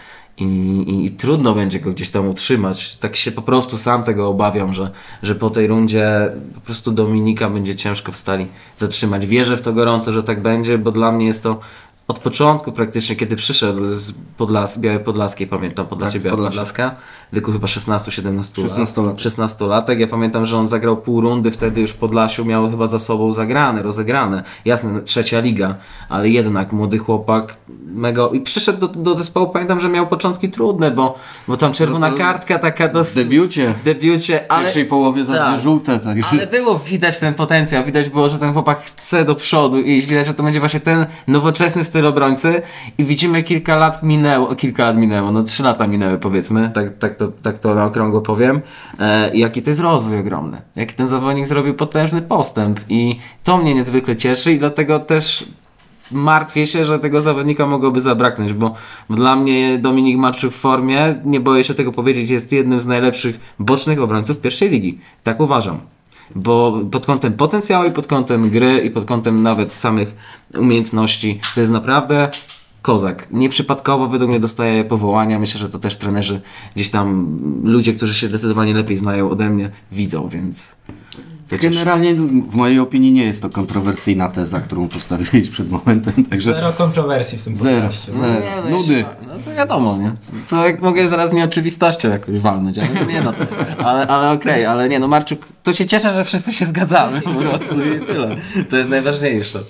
[0.40, 2.96] i, i, i trudno będzie go gdzieś tam utrzymać.
[2.96, 4.90] Tak się po prostu sam tego obawiam, że,
[5.22, 9.26] że po tej rundzie po prostu Dominika będzie ciężko w stali zatrzymać.
[9.26, 11.60] Wierzę w to gorąco, że tak będzie, bo dla mnie jest to
[12.08, 16.48] od początku praktycznie, kiedy przyszedł z Podlas, Białej Podlaskiej, pamiętam, Podlasie Tak, Biała.
[16.48, 16.96] Podlaska,
[17.32, 18.44] w wieku chyba 16-17 lat.
[18.46, 19.14] 16-latek.
[19.14, 19.98] 16-latek.
[19.98, 23.82] Ja pamiętam, że on zagrał pół rundy, wtedy już Podlasiu miał chyba za sobą zagrane,
[23.82, 24.42] rozegrane.
[24.64, 25.74] Jasne, trzecia liga,
[26.08, 28.28] ale jednak młody chłopak, mega...
[28.32, 31.18] I przyszedł do, do zespołu, pamiętam, że miał początki trudne, bo,
[31.48, 34.64] bo tam czerwona No kartka taka do, W debiucie w debiucie, w ale...
[34.64, 35.52] pierwszej połowie za tak.
[35.52, 39.34] dwie żółte, także Ale było widać ten potencjał, widać było, że ten chłopak chce do
[39.34, 42.62] przodu i widać, że to będzie właśnie ten nowoczesny styl obrońcy
[42.98, 47.14] i widzimy kilka lat minęło, kilka lat minęło, no trzy lata minęły powiedzmy, tak, tak,
[47.14, 48.60] to, tak to na okrągło powiem,
[48.98, 53.74] e, jaki to jest rozwój ogromny, jaki ten zawodnik zrobił potężny postęp i to mnie
[53.74, 55.48] niezwykle cieszy i dlatego też
[56.10, 58.74] martwię się, że tego zawodnika mogłoby zabraknąć, bo,
[59.10, 63.54] dla mnie Dominik Marczuk w formie, nie boję się tego powiedzieć, jest jednym z najlepszych
[63.58, 64.98] bocznych obrońców pierwszej ligi.
[65.22, 65.97] Tak uważam.
[66.34, 70.14] Bo pod kątem potencjału i pod kątem gry i pod kątem nawet samych
[70.58, 72.28] umiejętności to jest naprawdę
[72.82, 73.26] kozak.
[73.30, 75.38] Nieprzypadkowo według mnie dostaje powołania.
[75.38, 76.40] Myślę, że to też trenerzy
[76.74, 80.76] gdzieś tam ludzie, którzy się zdecydowanie lepiej znają ode mnie widzą, więc
[81.56, 86.72] Generalnie w mojej opinii nie jest to kontrowersyjna teza, którą postawiłeś przed momentem, także Zero
[86.72, 88.12] kontrowersji w tym zero, podcaście.
[88.12, 88.40] zero.
[88.40, 88.92] Nie, no nudy.
[88.94, 90.12] jeszcze- No to wiadomo, nie?
[90.50, 93.32] To jak mogę zaraz nieoczywistością jakoś walnąć, ale nie no.
[93.84, 97.34] Ale, ale okej, ale nie no Marczuk, to się cieszę, że wszyscy się zgadzamy po
[97.34, 98.36] prostu i tyle.
[98.70, 99.62] To jest najważniejsze.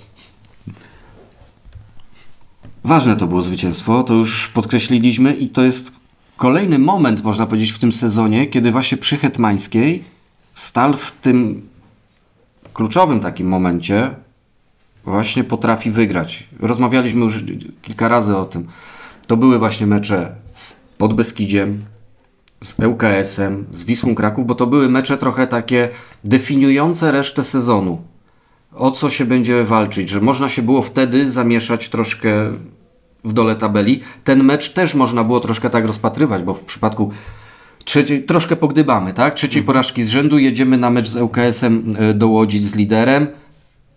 [2.84, 5.92] Ważne to było zwycięstwo, to już podkreśliliśmy i to jest
[6.36, 10.04] kolejny moment, można powiedzieć, w tym sezonie, kiedy właśnie przy Hetmańskiej
[10.54, 11.67] Stal w tym
[12.78, 14.14] kluczowym takim momencie
[15.04, 16.48] właśnie potrafi wygrać.
[16.60, 17.44] Rozmawialiśmy już
[17.82, 18.66] kilka razy o tym.
[19.26, 21.84] To były właśnie mecze z Podbeskidziem,
[22.60, 25.88] z ŁKS-em, z Wisłą Kraków, bo to były mecze trochę takie
[26.24, 28.02] definiujące resztę sezonu.
[28.74, 32.30] O co się będzie walczyć, że można się było wtedy zamieszać troszkę
[33.24, 34.00] w dole tabeli.
[34.24, 37.12] Ten mecz też można było troszkę tak rozpatrywać, bo w przypadku
[37.88, 39.34] trzeciej, troszkę pogdybamy, tak?
[39.34, 43.26] Trzeciej porażki z rzędu, jedziemy na mecz z ŁKS-em e, do Łodzi z liderem.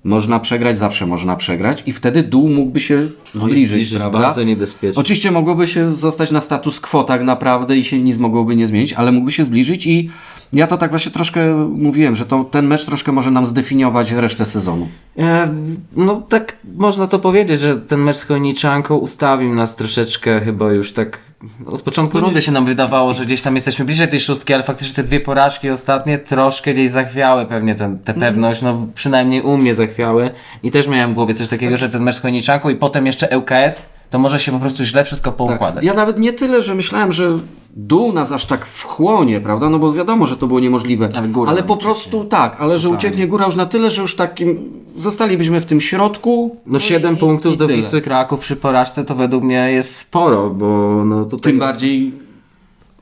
[0.04, 4.20] Można przegrać, zawsze można przegrać i wtedy dół mógłby się zbliżyć, zbliżyć, prawda?
[4.20, 5.00] bardzo niebezpiecznie.
[5.00, 8.94] Oczywiście mogłoby się zostać na status quo tak naprawdę i się nic mogłoby nie zmienić,
[8.94, 10.10] ale mógłby się zbliżyć i
[10.54, 14.46] ja to tak właśnie troszkę mówiłem, że to, ten mecz troszkę może nam zdefiniować resztę
[14.46, 14.88] sezonu.
[15.18, 15.54] E,
[15.96, 20.92] No tak można to powiedzieć, że ten mecz z Chojniczanką ustawił nas troszeczkę chyba już
[20.92, 21.20] tak
[21.66, 24.94] od początku rundy się nam wydawało, że gdzieś tam jesteśmy bliżej tej szóstki, ale faktycznie
[24.96, 29.76] te dwie porażki ostatnie troszkę gdzieś zachwiały pewnie tę tę pewność, no przynajmniej u mnie
[29.76, 30.30] zachwiały.
[30.64, 33.38] I też miałem w głowie coś takiego, że ten mecz z Chojniczanką i potem jeszcze
[33.38, 35.84] ŁKS, to może się po prostu źle wszystko poukładać.
[35.84, 37.40] Ja nawet nie tyle, że myślałem, że
[37.76, 39.70] dół nas aż tak wchłonie, prawda?
[39.70, 41.10] No bo wiadomo, że to było niemożliwe.
[41.18, 41.84] Ale góra ale po ucieknie.
[41.84, 45.82] prostu tak, ale że ucieknie góra już na tyle, że już takim zostalibyśmy w tym
[45.82, 46.56] środku.
[46.66, 47.78] No 7 i- punktów i do tyle.
[47.78, 50.68] Wisły Kraków przy porażce to według mnie jest sporo, bo
[51.06, 51.52] no tutaj...
[51.52, 52.14] Tym bardziej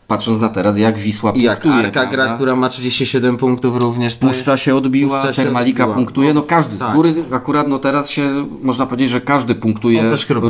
[0.10, 4.18] patrząc na teraz, jak Wisła I jak punktuje, Arka gra, która ma 37 punktów również,
[4.18, 4.64] to Puszcza jest...
[4.64, 5.96] się odbiła, Puszcza Termalika odbiła.
[5.96, 6.96] punktuje, no każdy z Tak.
[6.96, 10.50] góry akurat no teraz się można powiedzieć, że każdy punktuje Oprócz Chrobry.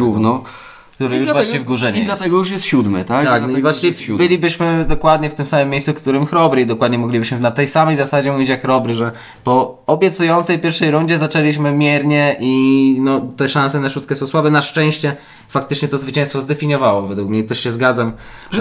[1.00, 2.16] Który I już dlatego- właśnie w górze nie I jest.
[2.16, 3.26] dlatego już jest siódmy, tak?
[3.26, 6.98] Tak, i już właśnie bylibyśmy dokładnie w tym samym miejscu, w którym Chrobry i dokładnie
[6.98, 9.12] moglibyśmy na tej samej zasadzie mówić jak Chrobry, że
[9.44, 14.50] po obiecującej pierwszej rundzie zaczęliśmy miernie i no, te szanse na szóstkę są słabe.
[14.52, 15.16] Na szczęście
[15.48, 18.12] faktycznie to zwycięstwo zdefiniowało według mnie, też się zgadzam.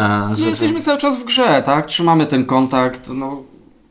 [0.00, 1.86] a, Nie że to- jesteśmy cały czas w grze, tak?
[1.86, 3.42] Trzymamy ten kontakt, no...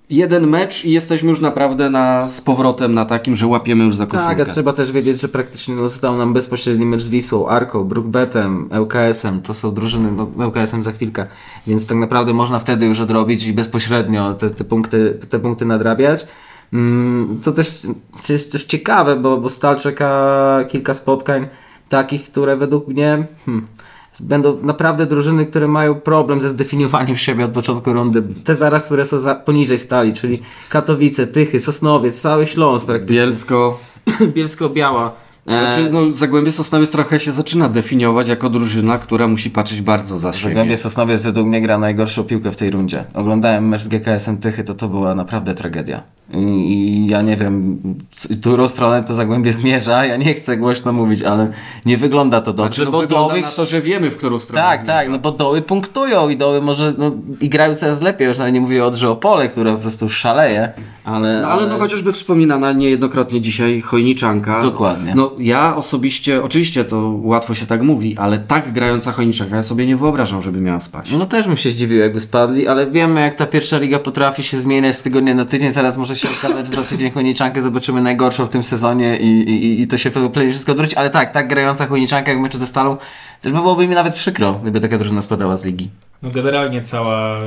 [0.10, 4.06] Jeden mecz i jesteśmy już naprawdę na, z powrotem na takim, że łapiemy już za
[4.06, 4.36] koszulkę.
[4.36, 7.84] Tak, a trzeba też wiedzieć, że praktycznie no, został nam bezpośredni mecz z Wisłą, Arką,
[7.84, 9.42] Brookbetem, ŁKS-em.
[9.42, 11.28] To są drużyny, no, ŁKS-em za chwilkę.
[11.68, 16.28] Więc tak naprawdę można wtedy już odrobić i bezpośrednio te, te, punkty, te punkty nadrabiać.
[16.74, 17.88] Mm, Co też
[18.30, 21.48] jest też ciekawe, bo, bo Stal czeka kilka spotkań
[21.90, 23.68] takich, które według mnie hmm,
[24.22, 28.24] będą naprawdę drużyny, które mają problem ze zdefiniowaniem siebie od początku rundy.
[28.44, 33.16] Te zaraz, które są za, poniżej Stali, czyli Katowice, Tychy, Sosnowiec, cały Śląsk praktycznie.
[33.16, 33.80] Bielsko.
[34.36, 35.12] Bielsko-Biała.
[35.48, 40.18] E, Znaczy, no, Zagłębie Sosnowiec trochę się zaczyna definiować jako drużyna, która musi patrzeć bardzo
[40.18, 40.50] za siebie.
[40.50, 43.06] Zagłębie Sosnowiec według mnie gra najgorszą piłkę w tej rundzie.
[43.14, 46.04] Oglądałem mecz z GKS-em Tychy, to to była naprawdę tragedia.
[46.34, 47.78] I, ja nie wiem,
[48.42, 51.52] którą stronę to Zagłębie zmierza, ja nie chcę głośno mówić, ale
[51.86, 53.42] nie wygląda to dobrze, Znaczy, no, bo wygląda doły...
[53.42, 54.94] na to, że wiemy, w którą stronę Tak, zmierza.
[54.94, 57.12] tak, no bo doły punktują i doły może no,
[57.42, 60.72] i grają coraz lepiej, już nawet nie mówię o Odrze Opole, które po prostu szaleje,
[61.04, 61.42] ale...
[61.42, 64.62] No, ale no chociażby wspominana niejednokrotnie dzisiaj Chojniczanka.
[64.62, 65.14] Dokładnie.
[65.16, 69.86] No ja osobiście, oczywiście to łatwo się tak mówi, ale tak grająca Chojniczanka ja sobie
[69.86, 71.12] nie wyobrażam, żeby miała spać.
[71.12, 74.58] No też bym się zdziwił, jakby spadli, ale wiemy, jak ta pierwsza liga potrafi się
[74.60, 75.72] zmieniać z tygodnia na tydzień.
[75.72, 79.88] Zaraz może się okazać, za tydzień Chojniczankę zobaczymy najgorszą w tym sezonie i, i, i
[79.88, 80.96] to się pewnie wszystko odwróci.
[80.96, 82.98] Ale tak, tak grająca Chojniczanka jak w meczu ze Stalą,
[83.42, 85.90] też by byłoby mi nawet przykro, gdyby taka drużyna spadała z ligi.
[86.22, 87.40] No generalnie cała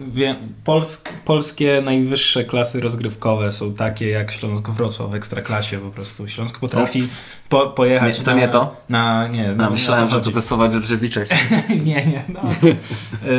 [0.00, 6.28] wie, polsk, polskie najwyższe klasy rozgrywkowe są takie jak Śląsk Wrocław w Ekstraklasie po prostu.
[6.28, 7.02] Śląsk potrafi
[7.48, 8.76] po, pojechać Nie, to na, nie to?
[8.88, 11.20] Na, nie, No, myślałem, na że to te słowa Dzierżewicza.
[11.84, 12.40] nie, nie, no.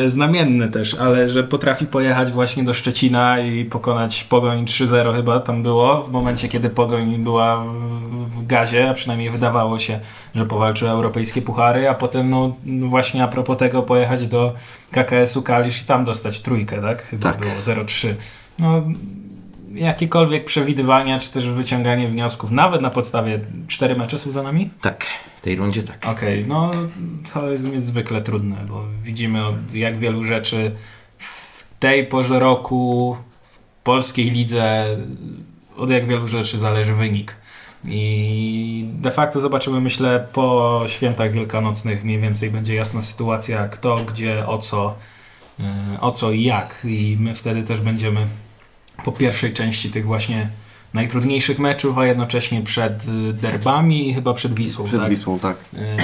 [0.06, 5.40] E, Znamienne też, ale że potrafi pojechać właśnie do Szczecina i pokonać Pogoń 3-0 chyba
[5.40, 7.66] tam było, w momencie kiedy Pogoń była
[8.26, 10.00] w- gazie, a przynajmniej wydawało się,
[10.36, 14.54] że powalczy o europejskie puchary, a potem no właśnie a propos tego pojechać do
[14.92, 17.04] KKS-u Kalisz i tam dostać trójkę, tak?
[17.04, 17.42] Chyba Tak.
[17.42, 18.14] było 0-3.
[18.60, 18.84] No
[19.76, 24.70] jakiekolwiek przewidywania, czy też wyciąganie wniosków, nawet na podstawie cztery mecze są za nami?
[24.82, 25.06] Tak,
[25.38, 26.06] w tej rundzie tak.
[26.08, 26.72] Okej, no
[27.34, 29.40] to jest niezwykle trudne, bo widzimy
[29.74, 30.72] jak wielu rzeczy
[31.18, 33.18] w tej porze roku
[33.52, 34.86] w polskiej lidze
[35.78, 37.36] od jak wielu rzeczy zależy wynik.
[37.88, 44.48] I de facto zobaczymy, myślę, po świętach wielkanocnych mniej więcej będzie jasna sytuacja, kto, gdzie,
[44.48, 44.96] o co,
[46.02, 46.82] o co i jak.
[46.86, 48.28] I my wtedy też będziemy
[49.04, 50.50] po pierwszej części tych właśnie
[50.96, 54.86] najtrudniejszych meczów, a jednocześnie przed y, derbami i chyba przed Wisłą.
[54.86, 55.10] Przed tak?
[55.10, 55.58] Wisłą, tak.
[55.74, 55.98] Y,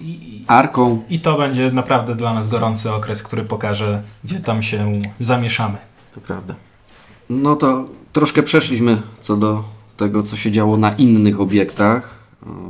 [0.00, 1.02] I, i, Arką.
[1.08, 5.78] I to będzie naprawdę dla nas gorący okres, który pokaże, gdzie tam się zamieszamy.
[6.14, 6.54] To prawda.
[7.30, 9.64] No to troszkę przeszliśmy co do
[9.96, 12.18] tego, co się działo na innych obiektach.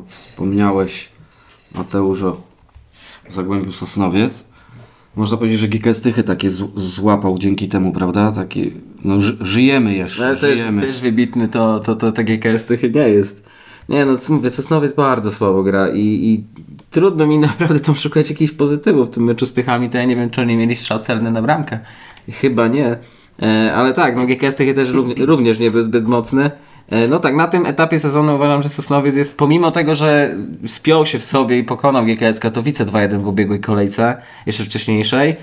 [0.07, 1.09] Wspomniałeś,
[1.75, 2.37] Mateusz, o
[3.29, 4.48] Zagłębiu Sosnowiec.
[5.19, 8.33] Można powiedzieć, że GKS Tychy takie z- złapał dzięki temu, prawda?
[8.33, 8.73] Taki,
[9.05, 10.83] no, ży- żyjemy jeszcze, Ale też, żyjemy.
[10.83, 13.43] też wybitny to, to, to, to GKS Tychy nie jest.
[13.89, 16.45] Nie no, co mówię, Sosnowiec bardzo słabo gra i, i
[16.91, 20.17] trudno mi naprawdę tam szukać jakichś pozytywów w tym meczu z Tychami, to ja nie
[20.17, 21.79] wiem, czy oni mieli strzał celny na bramkę.
[22.31, 22.97] Chyba nie.
[23.43, 26.51] E, ale tak, no GKS też równie, również nie był zbyt mocny.
[26.91, 30.35] E, no tak, na tym etapie sezonu uważam, że Sosnowiec jest, pomimo tego, że
[30.67, 35.37] spiął się w sobie i pokonał GKS Katowice 2-1 w ubiegłej kolejce, jeszcze wcześniejszej,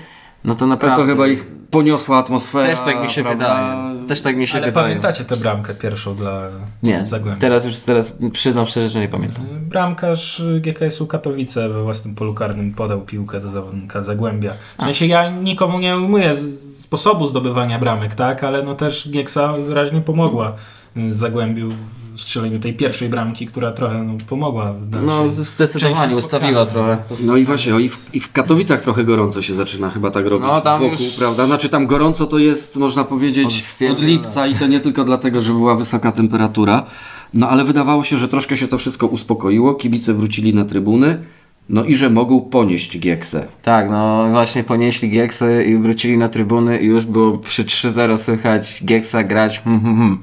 [0.44, 1.02] no to Ale naprawdę...
[1.02, 2.66] to chyba ich poniosła atmosfera.
[2.66, 3.44] Też tak mi się prawda?
[3.44, 4.08] wydaje.
[4.08, 4.86] Też tak mi się Ale wydaje.
[4.86, 6.48] pamiętacie tę bramkę pierwszą dla
[6.82, 7.40] Nie, Zagłębia?
[7.40, 9.44] teraz już teraz przyznam szczerze, że nie pamiętam.
[9.60, 14.52] Bramkarz GKS-u Katowice we własnym polu karnym podał piłkę do zawodnika Zagłębia.
[14.80, 16.34] W sensie ja nikomu nie ujmuję
[16.78, 18.44] sposobu zdobywania bramek, tak?
[18.44, 20.52] Ale no też Gieksa wyraźnie pomogła
[20.96, 21.68] y, Zagłębiu
[22.14, 24.74] w strzeleniu tej pierwszej bramki, która trochę no, pomogła
[25.06, 26.98] No zdecydowanie ustawiła trochę.
[27.22, 30.26] No i właśnie, o, i, w, i w Katowicach trochę gorąco się zaczyna chyba tak
[30.26, 31.46] robić No, tam wokół, już- prawda?
[31.46, 35.04] Znaczy tam gorąco to jest, można powiedzieć, Od od, święta, lipca i to nie tylko
[35.04, 36.86] dlatego, że była wysoka temperatura.
[37.34, 41.24] No ale wydawało się, że troszkę się to wszystko uspokoiło, kibice wrócili na trybuny,
[41.68, 43.46] no i że mogą ponieść Gieksę.
[43.62, 48.84] Tak, no właśnie ponieśli Gieksy i wrócili na trybuny i już było przy 3-0 słychać
[48.84, 50.18] Gieksa grać, hmm, hmm, hmm.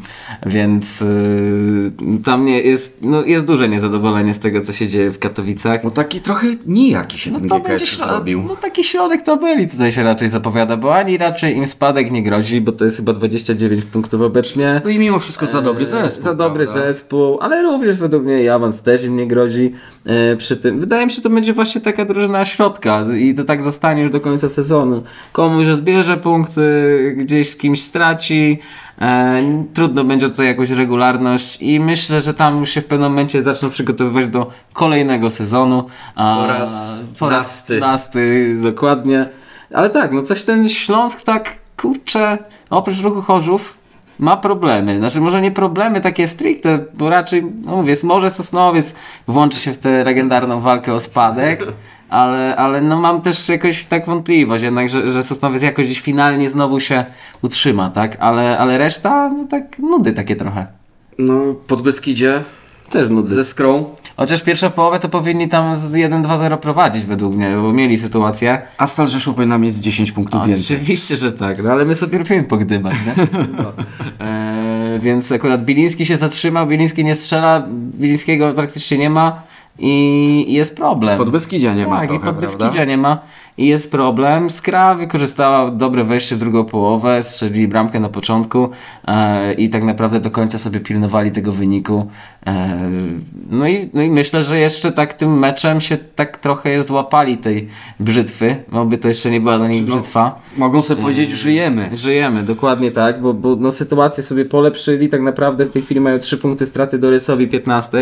[0.46, 5.20] więc yy, tam nie jest, no jest duże niezadowolenie z tego, co się dzieje w
[5.20, 5.84] Katowicach.
[5.84, 8.44] No taki trochę nijaki się ten GKS środ- zrobił.
[8.48, 12.24] No taki środek to byli, tutaj się raczej zapowiada, bo ani raczej im spadek nie
[12.24, 14.82] grozi, bo to jest chyba 29 punktów obecnie.
[14.84, 16.24] No i mimo wszystko za dobry zespół.
[16.24, 16.86] Za dobry prawda?
[16.86, 19.74] zespół, ale również według mnie i awans też im nie grozi
[20.06, 20.80] e, przy tym.
[20.80, 24.22] Wydaje mi się, to będzie właśnie taka drużyna środka i to tak zostanie już do
[24.22, 25.04] końca sezonu.
[25.32, 28.60] Komuś odbierze punkty, gdzieś z kimś straci.
[29.02, 33.42] E, trudno będzie to jakąś regularność i myślę, że tam już się w pewnym momencie
[33.42, 35.86] zaczną przygotowywać do kolejnego sezonu.
[36.16, 37.80] A, Po raz po raz nasty.
[37.80, 39.30] nasty, dokładnie.
[39.74, 42.38] Ale tak, no coś ten Śląsk tak, kurczę,
[42.70, 43.78] oprócz ruchu Chorzów
[44.24, 44.98] ma problemy.
[44.98, 48.96] Znaczy może nie problemy takie stricte, bo raczej, no mówię, może Sosnowiec
[49.28, 51.66] włączy się w tę legendarną walkę o spadek,
[52.10, 56.50] ale, ale no mam też jakoś tak wątpliwość jednak, że, że Sosnowiec jakoś gdzieś finalnie
[56.50, 57.06] znowu się
[57.42, 58.18] utrzyma, tak?
[58.20, 60.68] Ale, ale reszta, no tak nudy takie trochę.
[61.20, 62.44] No, pod Beskidzie
[62.90, 63.28] Też nudy.
[63.28, 63.86] ze Skrą.
[64.18, 68.62] Chociaż pierwszą połowę to powinni tam z 1-2-0 prowadzić według mnie, bo mieli sytuację.
[68.78, 70.78] Astal Rzeszów powinna mieć z 10 punktów A, więcej.
[70.78, 73.28] Oczywiście, że tak, no ale my sobie lubimy pogdybać, nie?
[73.58, 73.74] No.
[74.26, 79.42] E, więc akurat Biliński się zatrzymał, Biliński nie strzela, Bilińskiego praktycznie nie ma
[79.80, 81.18] i jest problem.
[81.18, 82.42] Pod Beskidzia nie ma tak, trochę, i pod?
[82.42, 83.22] Beskidzia nie ma
[83.58, 84.50] i jest problem.
[84.50, 88.70] Skra wykorzystała dobre wejście w drugą połowę, strzelili bramkę na początku
[89.08, 92.08] e, i tak naprawdę do końca sobie pilnowali tego wyniku.
[92.48, 92.80] E,
[93.50, 97.68] no, i, no i myślę, że jeszcze tak tym meczem się tak trochę złapali tej
[98.00, 100.42] brzytwy, oby to jeszcze nie była dla nich no- brzytwa.
[100.58, 101.90] Mogą sobie powiedzieć, żyjemy.
[101.94, 105.10] Żyjemy, dokładnie tak, bo, bo no, sytuację sobie polepszyli.
[105.10, 107.98] Tak naprawdę w tej chwili mają 3 punkty straty do Rysowi 15,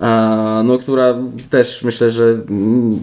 [0.00, 1.14] e, no, która
[1.50, 2.98] też myślę, że mm,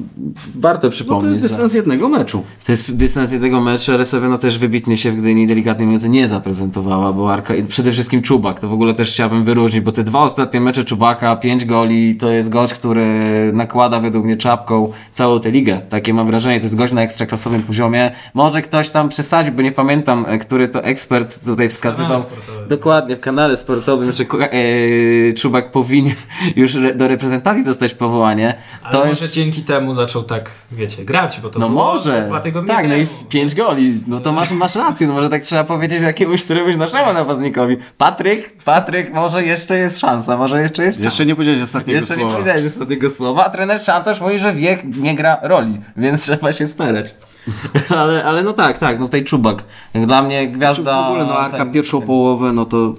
[0.56, 1.38] warto No przypomnieć.
[1.38, 2.44] to jest jednego meczu.
[2.66, 3.92] to jest dystans jednego meczu,
[4.30, 8.22] no też wybitnie się w Gdyni delikatnie mówiąc nie zaprezentowała, bo Arka i przede wszystkim
[8.22, 12.16] Czubak, to w ogóle też chciałbym wyróżnić, bo te dwa ostatnie mecze Czubaka, pięć goli,
[12.16, 13.06] to jest gość, który
[13.54, 15.82] nakłada według mnie czapką całą tę ligę.
[15.90, 18.12] Takie mam wrażenie, to jest gość na ekstraklasowym poziomie.
[18.34, 22.24] Może ktoś tam przesadził, bo nie pamiętam, e, który to ekspert tutaj wskazywał.
[22.70, 26.16] Dokładnie, w kanale sportowym, że e, Czubak powinien
[26.56, 28.56] już re, do reprezentacji dostać powołanie.
[28.84, 29.34] Ale to może jest...
[29.34, 32.22] dzięki temu zaczął tak, wiecie, grać, bo to No może.
[32.28, 33.02] dwa tygodnie Tak, no temu.
[33.02, 33.94] i z pięć goli.
[34.08, 37.78] No to masz, masz rację, no może tak trzeba powiedzieć jakiemuś któremuś naszemu napastnikowi.
[37.98, 42.22] Patryk, Patryk, może jeszcze jest szansa, może jeszcze jest Jeszcze nie powiedziałeś ostatniego Jeszcze nie
[42.22, 42.36] słowa.
[42.38, 46.68] powiedziałeś ostatniego słowa, a trener Szantosz mówi, że wiek nie gra roli, więc trzeba się
[46.68, 47.16] starać.
[48.00, 49.64] ale, ale no tak, tak, no tutaj Czubak.
[49.94, 51.02] Jak dla mnie gwiazda...
[51.04, 52.94] w ogóle no Arka pierwszą połowę, no to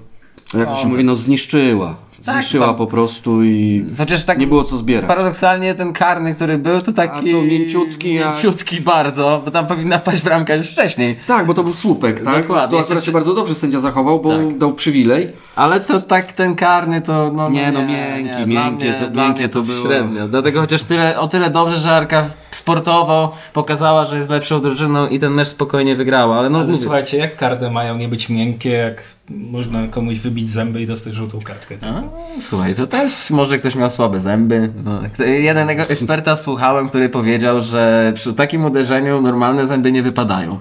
[0.54, 1.94] jak się No, mówi, no zniszczyła.
[2.32, 5.08] Zniszczyła tam- po prostu i Chociaż tak nie było co zbierać.
[5.08, 7.30] paradoksalnie ten karny, który był, to taki...
[7.30, 11.16] A to mięciutki, jak- Mięciutki bardzo, bo tam powinna wpaść bramka już wcześniej.
[11.26, 12.42] Tak, bo to był słupek, tak?
[12.42, 12.78] Dokładnie.
[12.78, 14.58] To akurat się bardzo dobrze sędzia zachował, bo Tak.
[14.58, 15.26] dał przywilej.
[15.56, 19.48] Ale to tak ten karny to no Nie, no miękki, dla miękkie mnie, to- miękkie
[19.48, 19.87] to to było.
[19.87, 20.28] średnio.
[20.28, 25.18] Dlatego chociaż tyle, o tyle dobrze, że Arka sportowo pokazała, że jest lepszą drużyną i
[25.18, 29.02] ten mecz spokojnie wygrała, ale no Ale słuchajcie, jak karty mają nie być miękkie, jak
[29.30, 31.74] można komuś wybić zęby i dostać żółtą kartkę.
[31.82, 32.02] A,
[32.40, 34.70] Słuchaj, to też może ktoś miał słabe zęby.
[34.85, 40.59] No, jednego eksperta słuchałem, który powiedział, że przy takim uderzeniu normalne zęby nie wypadają.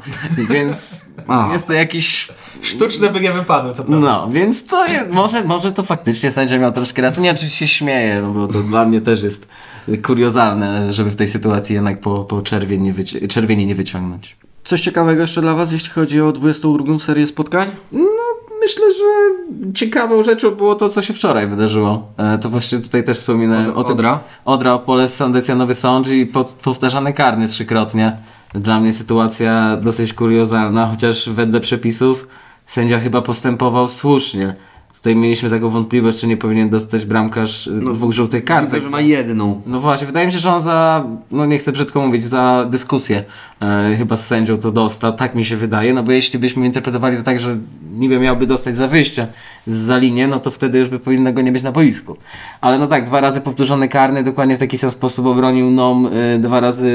[0.50, 1.50] Więc A.
[1.54, 2.32] jest to jakiś.
[2.62, 3.98] Sztuczne by nie wypadły, to prawda.
[4.08, 5.10] No, więc to jest.
[5.10, 7.24] Może, może to faktycznie sędzia miał troszkę rację.
[7.24, 9.48] Nie, oczywiście się śmieję, no bo to dla mnie też jest
[10.06, 14.38] kuriozalne, żeby w tej sytuacji jednak po, po czerwień nie wyci- czerwieni nie wyciągnąć.
[14.64, 17.68] Coś ciekawego jeszcze dla Was, jeśli chodzi o 22 serię spotkań?
[18.64, 22.08] Myślę, że ciekawą rzeczą było to, co się wczoraj wydarzyło.
[22.18, 23.94] E, to właśnie tutaj też wspominałem Od- o tym.
[23.94, 24.20] Odra?
[24.46, 26.26] Odra Opole, Sandecja Nowy Sądz i
[26.64, 28.18] powtarzany karny trzykrotnie.
[28.54, 32.28] Dla mnie sytuacja dosyć kuriozalna, chociaż wedle przepisów
[32.66, 34.56] sędzia chyba postępował słusznie.
[35.04, 38.84] Tutaj mieliśmy taką wątpliwość, czy nie powinien dostać bramkarz no, dwóch żółtych Widzę, kartek.
[38.84, 39.62] że ma jedną.
[39.66, 43.24] No właśnie, wydaje mi się, że on za, no nie chcę brzydko mówić, za dyskusję
[43.62, 47.18] e, chyba z sędzią to dostał, tak mi się wydaje, no bo jeśli byśmy interpretowali
[47.18, 47.58] to tak, że
[47.94, 49.28] niby miałby dostać za wyjście
[49.68, 52.18] za linię, no to wtedy już by powinno go nie być na boisku.
[52.62, 56.40] Ale no tak, dwa razy powtórzony karny, dokładnie w taki sam sposób obronił Nom, e,
[56.40, 56.90] dwa razy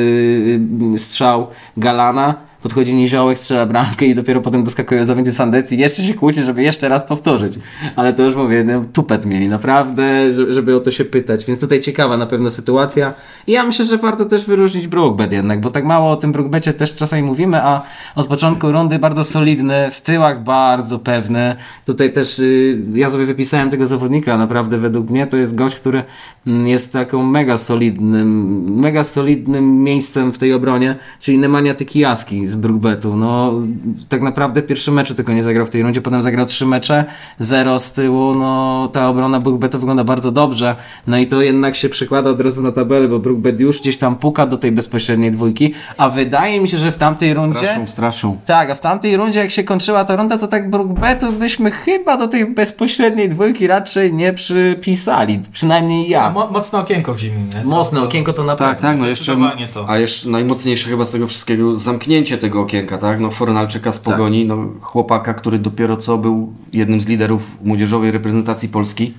[0.94, 5.79] e, strzał Galana, podchodzi Niziołek, strzela bramkę i dopiero potem doskakuje zawodnicy Sandecji.
[5.79, 7.59] Jeszcze się kłóci, żeby jeszcze raz powtórzyć.
[7.97, 11.44] Ale to już mówię, no, tupet mieli, naprawdę, żeby, o to się pytać.
[11.44, 13.14] Więc tutaj ciekawa na pewno sytuacja.
[13.47, 16.73] I ja myślę, że warto też wyróżnić Brookbet jednak, bo tak mało o tym Brookbecie
[16.73, 17.83] też czasami mówimy, a
[18.14, 21.57] od początku rundy bardzo solidny, w tyłach bardzo pewny.
[21.87, 26.03] Tutaj też y, ja sobie wypisałem tego zawodnika, naprawdę według mnie to jest gość, który
[26.47, 32.56] mm, jest taką mega solidnym, mega solidnym miejscem w tej obronie, czyli Nemanja Tykijaski z
[32.56, 33.16] Brookbetu.
[33.16, 33.52] No
[34.08, 37.04] tak naprawdę pierwszy mecz tylko nie zagrał w tej rundzie, potem zagrał trzy mecze,
[37.38, 41.88] zero z tyłu, no ta obrona Brookbetu wygląda bardzo dobrze, no i to jednak się
[41.88, 45.74] przekłada od razu na tabelę, bo Brookbet już gdzieś tam puka do tej bezpośredniej dwójki,
[45.96, 47.58] a wydaje mi się, że w tamtej rundzie...
[47.58, 48.38] Straszą, straszą.
[48.46, 52.16] Tak, a w tamtej rundzie, jak się kończyła ta runda, to tak Brookbetu byśmy chyba
[52.16, 55.40] do tej bezpośredniej dwójki raczej nie przypisali.
[55.52, 56.30] Przynajmniej ja.
[56.30, 57.34] Mo mocne okienko w zimie?
[57.64, 58.82] Mocne okienko to naprawdę.
[58.82, 59.37] Tak, tak, no jeszcze,
[59.87, 63.20] a jeszcze najmocniejsze chyba z tego wszystkiego zamknięcie tego okienka, tak?
[63.20, 68.68] No Fornalczyka z Pogoni, no chłopaka, który dopiero co był jednym z liderów młodzieżowej reprezentacji
[68.68, 69.14] Polski.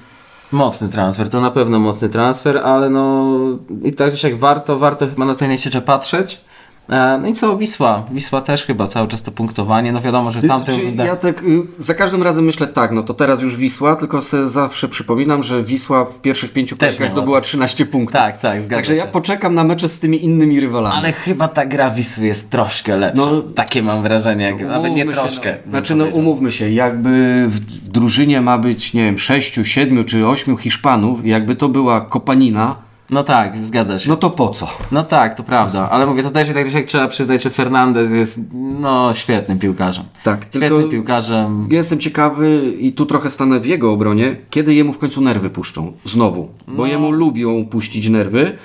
[0.51, 3.35] Mocny transfer, to na pewno mocny transfer, ale no
[3.83, 6.41] i tak jak warto, warto chyba na tej najściecze patrzeć.
[6.89, 8.05] E, No i co, Wisła.
[8.11, 9.91] Wisła też chyba cały czas to punktowanie.
[9.91, 10.75] No wiadomo, że tamten...
[10.75, 14.21] Czyli ja tak y, za każdym razem myślę tak, no to teraz już Wisła, tylko
[14.21, 18.13] sobie zawsze przypominam, że Wisła w pierwszych pięciu kolejkach zdobyła 13 punktów.
[18.13, 18.99] Tak, tak, zgadza Także się.
[18.99, 20.95] ja poczekam na mecze z tymi innymi rywalami.
[20.97, 23.21] Ale chyba ta gra Wisły jest troszkę lepsza.
[23.25, 25.55] No- Takie mam wrażenie, jak, nawet nie się, troszkę.
[25.65, 30.03] No, znaczy, no umówmy się, jakby w, w drużynie ma być, nie wiem, sześciu, siedmiu
[30.03, 32.75] czy ośmiu Hiszpanów, jakby to była kopanina,
[33.11, 34.09] No tak, zgadza się.
[34.09, 34.67] no to po co?
[34.91, 38.39] No tak, to prawda, ale mówię, to też tak jak trzeba przyznać, że Fernandez jest
[38.79, 40.05] no świetnym piłkarzem.
[40.23, 41.67] Tak, Świetnym tylko piłkarzem.
[41.71, 45.93] jestem ciekawy i tu trochę stanę w jego obronie, kiedy jemu w końcu nerwy puszczą.
[46.05, 46.49] Znowu.
[46.67, 48.57] Bo jemu lubią puścić nerwy,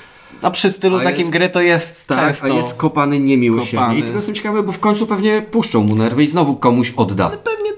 [0.43, 2.45] No przy stylu A takim jest- gry to jest tak, często...
[2.47, 3.79] a jest kopany niemiłosiernie.
[3.81, 3.99] Kopany.
[3.99, 7.31] I tylko jestem ciekawy, bo w końcu pewnie puszczą mu nerwy i znowu komuś odda.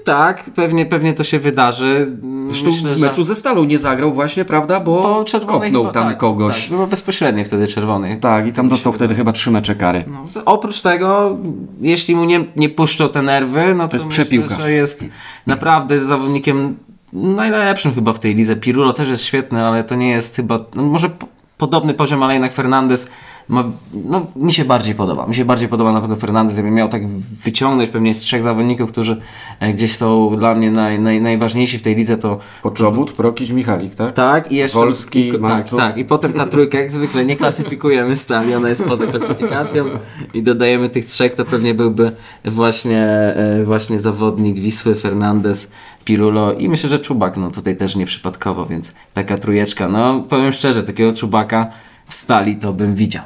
[0.07, 2.17] Tak, pewnie, pewnie to się wydarzy.
[2.47, 4.79] Zresztą Myślę, w meczu ze Stalą nie zagrał właśnie, prawda?
[4.79, 6.61] Bo, czerwonej kopnął chyba, tam tak, kogoś.
[6.61, 8.17] Tak, było bezpośrednie wtedy czerwony.
[8.21, 10.03] Tak, i tam dostał wtedy chyba trzy mecze kary.
[10.07, 11.37] No, to oprócz tego,
[11.81, 14.61] jeśli mu nie, nie puszczą te nerwy, no to, jest myślę, przepiłkarz.
[14.61, 15.05] że jest
[15.47, 16.77] naprawdę zawodnikiem
[17.13, 18.55] najlepszym chyba w tej lidze.
[18.55, 22.33] Pirulo też jest świetny, ale to nie jest chyba, no może po, podobny poziom, ale
[22.33, 23.07] jednak Fernandez
[23.49, 25.27] ma, no, mi się bardziej podoba.
[25.27, 26.57] Mi się bardziej podoba na pewno Fernandez.
[26.57, 27.07] Jakbym miał tak
[27.43, 29.21] wyciągnąć pewnie z trzech zawodników, którzy
[29.59, 33.95] e, gdzieś są dla mnie naj, naj, najważniejsi w tej lidze, to Poczobut, Prokić, Michalik,
[33.95, 34.13] tak?
[34.13, 34.77] tak, i jeszcze.
[34.77, 38.83] Wolski, i, tak, tak, i potem ta trójka, jak zwykle, nie klasyfikujemy stali, ona jest
[38.83, 39.85] poza klasyfikacją
[40.33, 42.11] i dodajemy tych trzech, to pewnie byłby
[42.45, 45.67] właśnie, e, właśnie zawodnik Wisły, Fernandez,
[46.05, 49.87] Pirulo i myślę, że Czubak, no tutaj też nieprzypadkowo, więc taka trójeczka.
[49.87, 51.71] No powiem szczerze, takiego Czubaka
[52.07, 53.23] w stali to bym widział.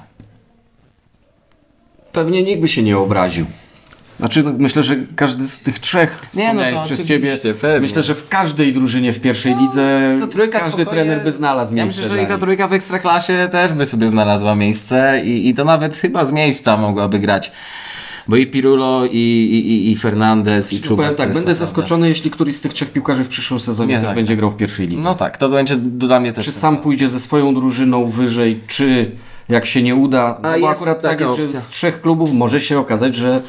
[2.13, 3.45] Pewnie nikt by się nie obraził.
[4.19, 7.80] Znaczy, no, myślę, że każdy z tych trzech Nie, no to przez ciebie, pewnie.
[7.80, 11.76] myślę, że w każdej drużynie w pierwszej lidze To trójka każdy spokojnie- trener by znalazł
[11.76, 15.50] Ja miejsce myślę, że i ta trójka w Ekstraklasie też by sobie znalazła miejsce i,
[15.50, 17.52] i to nawet chyba z miejsca mogłaby grać.
[18.28, 21.08] bo i Pirulo, i, i, i Fernandez, i Czubak.
[21.08, 24.08] Tak, będę naprawdę- zaskoczony, jeśli któryś z tych trzech piłkarzy w przyszłym sezonie Nie, też
[24.08, 24.38] tak, będzie tak.
[24.39, 25.02] grał w pierwszej lidze.
[25.04, 26.45] No tak, to będzie dla mnie też...
[26.45, 29.12] czy sam pójdzie ze swoją drużyną wyżej, czy
[29.52, 30.39] jak się nie uda.
[30.41, 31.60] No A bo jest akurat tak jest, że opcja.
[31.60, 33.41] z trzech klubów może się okazać, że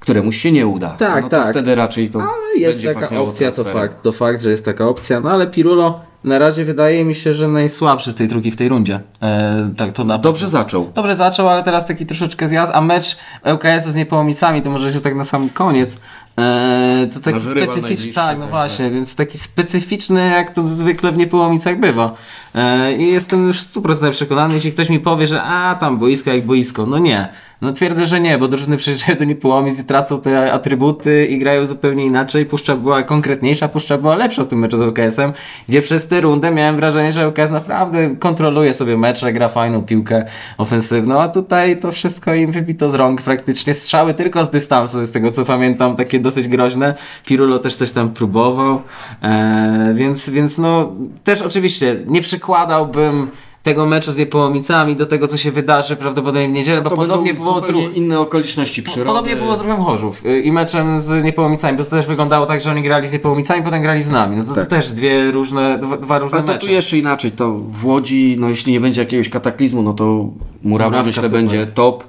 [0.00, 0.90] któremuś się nie uda.
[0.90, 1.50] Tak, no tak.
[1.50, 5.20] wtedy raczej to Ale jest taka opcja, to fakt, to fakt, że jest taka opcja.
[5.20, 8.68] No ale Pirulo na razie wydaje mi się, że najsłabszy z tej trójki w tej
[8.68, 9.00] rundzie.
[9.22, 10.90] E, tak to na Dobrze zaczął.
[10.94, 13.16] Dobrze zaczął, ale teraz taki troszeczkę zjazd, a mecz
[13.54, 16.00] ŁKS-u z Niepołomicami, to może się tak na sam koniec,
[16.38, 21.16] e, to taki specyficzny, tak, no tak, właśnie, więc taki specyficzny, jak to zwykle w
[21.16, 22.14] Niepołomicach bywa.
[22.58, 26.46] E, I jestem już 100% przekonany, jeśli ktoś mi powie, że a, tam boisko jak
[26.46, 27.28] boisko, no nie.
[27.60, 31.66] No twierdzę, że nie, bo drużyny przyjeżdżają do Niepołomic i tracą te atrybuty i grają
[31.66, 32.46] zupełnie inaczej.
[32.46, 35.32] Puszcza była konkretniejsza, Puszcza była lepsza w tym meczu z ŁKS-em,
[35.68, 40.24] gdzie przez tę rundę miałem wrażenie, że ŁKS naprawdę kontroluje sobie mecze, gra fajną piłkę
[40.58, 43.74] ofensywną, a tutaj to wszystko im wybito z rąk praktycznie.
[43.74, 46.94] Strzały tylko z dystansu, z tego co pamiętam, takie dosyć groźne.
[47.26, 48.82] Pirulo też coś tam próbował,
[49.22, 50.92] e, więc, więc no
[51.24, 53.30] też oczywiście nie przykładałbym
[53.62, 57.34] tego meczu z Niepołomicami do tego, co się wydarzy prawdopodobnie w niedzielę, bo To podobnie
[57.34, 59.06] było z inne okoliczności przyrody.
[59.06, 62.60] Podobnie było z Ruchem Chorzów y, i meczem z Niepołomicami, bo to też wyglądało tak,
[62.60, 64.36] że oni grali z Niepołomicami, potem grali z nami.
[64.36, 66.66] No to, to też dwie różne, dwa, dwa różne Ale to mecze.
[66.66, 70.90] tu jeszcze inaczej, to w Łodzi, no jeśli nie będzie jakiegoś kataklizmu, no to Murawa
[70.90, 71.40] Murawka myślę super.
[71.40, 72.04] będzie top,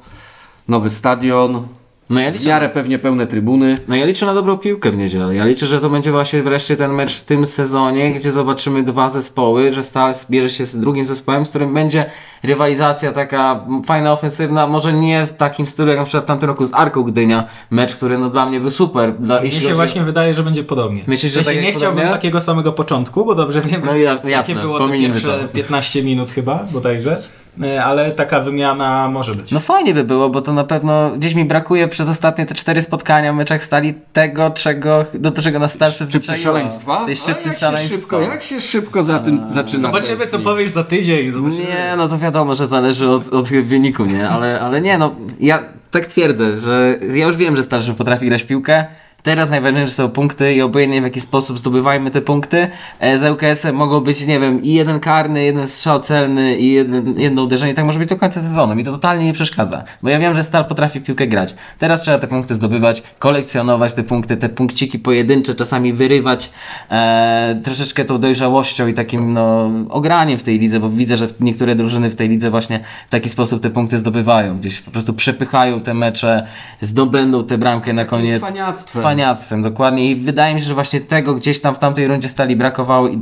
[0.68, 1.68] nowy stadion,
[2.10, 3.78] No ja w liczę, miarę pewnie pełne trybuny.
[3.88, 5.36] no ja liczę na dobrą piłkę w niedzielę.
[5.36, 9.10] Ja liczę, że to będzie właśnie wreszcie ten mecz w tym sezonie, gdzie zobaczymy dwa
[9.10, 12.06] zespoły, że Stal zbierze się z drugim zespołem, z którym będzie
[12.44, 16.66] rywalizacja taka fajna, ofensywna, może nie w takim stylu jak na przykład w tamtym roku
[16.66, 19.14] z Arką Gdynia, mecz, który no dla mnie był super.
[19.20, 21.04] Dla, Mi jeśli się chodzi- właśnie wydaje, że będzie podobnie.
[21.08, 22.12] Myślisz, że W sensie tak nie chciałbym podobnie?
[22.12, 25.48] takiego samego początku, bo dobrze wiem, No ja- jakie jasne, było te pominiemy pierwsze to.
[25.48, 27.22] 15 minut chyba, bodajże.
[27.66, 29.52] E, Ale taka wymiana może być.
[29.52, 32.82] No fajnie by było, bo to na pewno gdzieś mi brakuje przez ostatnie te cztery
[32.82, 36.44] spotkania w meczach stali tego, czego, do czego nas start Szczypty przyzwyczaiła.
[36.44, 37.06] szaleństwa?
[37.06, 37.96] Tej A szczypty jak się szaleństwa.
[37.96, 41.32] szybko, jak się szybko za tym zaczyna Zobaczymy, co powiesz za tydzień.
[41.32, 41.64] Zobaczymy.
[41.64, 44.30] Nie, no to wiadomo, że zależy od, od wyniku, nie?
[44.30, 48.44] Ale, ale nie, no ja tak twierdzę, że ja już wiem, że starszy potrafi grać
[48.44, 48.86] w piłkę.
[49.24, 52.68] Teraz najważniejsze są punkty i obojętnie w jaki sposób zdobywajmy te punkty.
[53.00, 57.20] E, Z ŁKS-em mogą być, nie wiem, i jeden karny, jeden strzał celny i jeden,
[57.20, 57.74] jedno uderzenie.
[57.74, 58.76] Tak może być do końca sezonu.
[58.76, 59.84] Mi to totalnie nie przeszkadza.
[60.04, 61.56] Bo ja wiem, że Stal potrafi piłkę grać.
[61.78, 66.52] Teraz trzeba te punkty zdobywać, kolekcjonować te punkty, te punkciki pojedyncze, czasami wyrywać
[66.92, 71.76] e, troszeczkę tą dojrzałością i takim no, ograniem w tej lidze, bo widzę, że niektóre
[71.76, 74.58] drużyny w tej lidze właśnie w taki sposób te punkty zdobywają.
[74.60, 76.48] Gdzieś po prostu przepychają te mecze,
[76.82, 78.44] zdobędą tę bramkę na koniec.
[78.44, 79.09] cwaniactwem.
[79.10, 80.12] Cwaniactwem, dokładnie.
[80.12, 83.22] I wydaje mi się, że właśnie tego gdzieś tam w tamtej rundzie stali brakowało i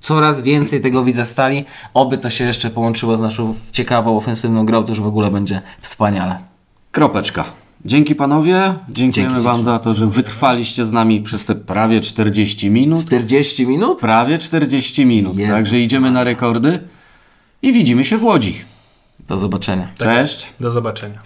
[0.00, 1.64] coraz więcej tego widzę stali.
[1.94, 5.62] Oby to się jeszcze połączyło z naszą ciekawą, ofensywną grą, to już w ogóle będzie
[5.80, 6.38] wspaniale.
[6.92, 7.44] Kropeczka.
[7.84, 12.70] Dzięki panowie, dziękujemy Dzięki, wam za to, że wytrwaliście z nami przez te prawie 40
[12.70, 13.06] minut.
[13.06, 14.00] 40 minut?
[14.00, 16.80] Prawie 40 minut, Jezus także idziemy na rekordy
[17.62, 18.60] i widzimy się w Łodzi.
[19.28, 19.88] Do zobaczenia.
[19.98, 20.46] Cześć.
[20.60, 21.20] Do zobaczenia.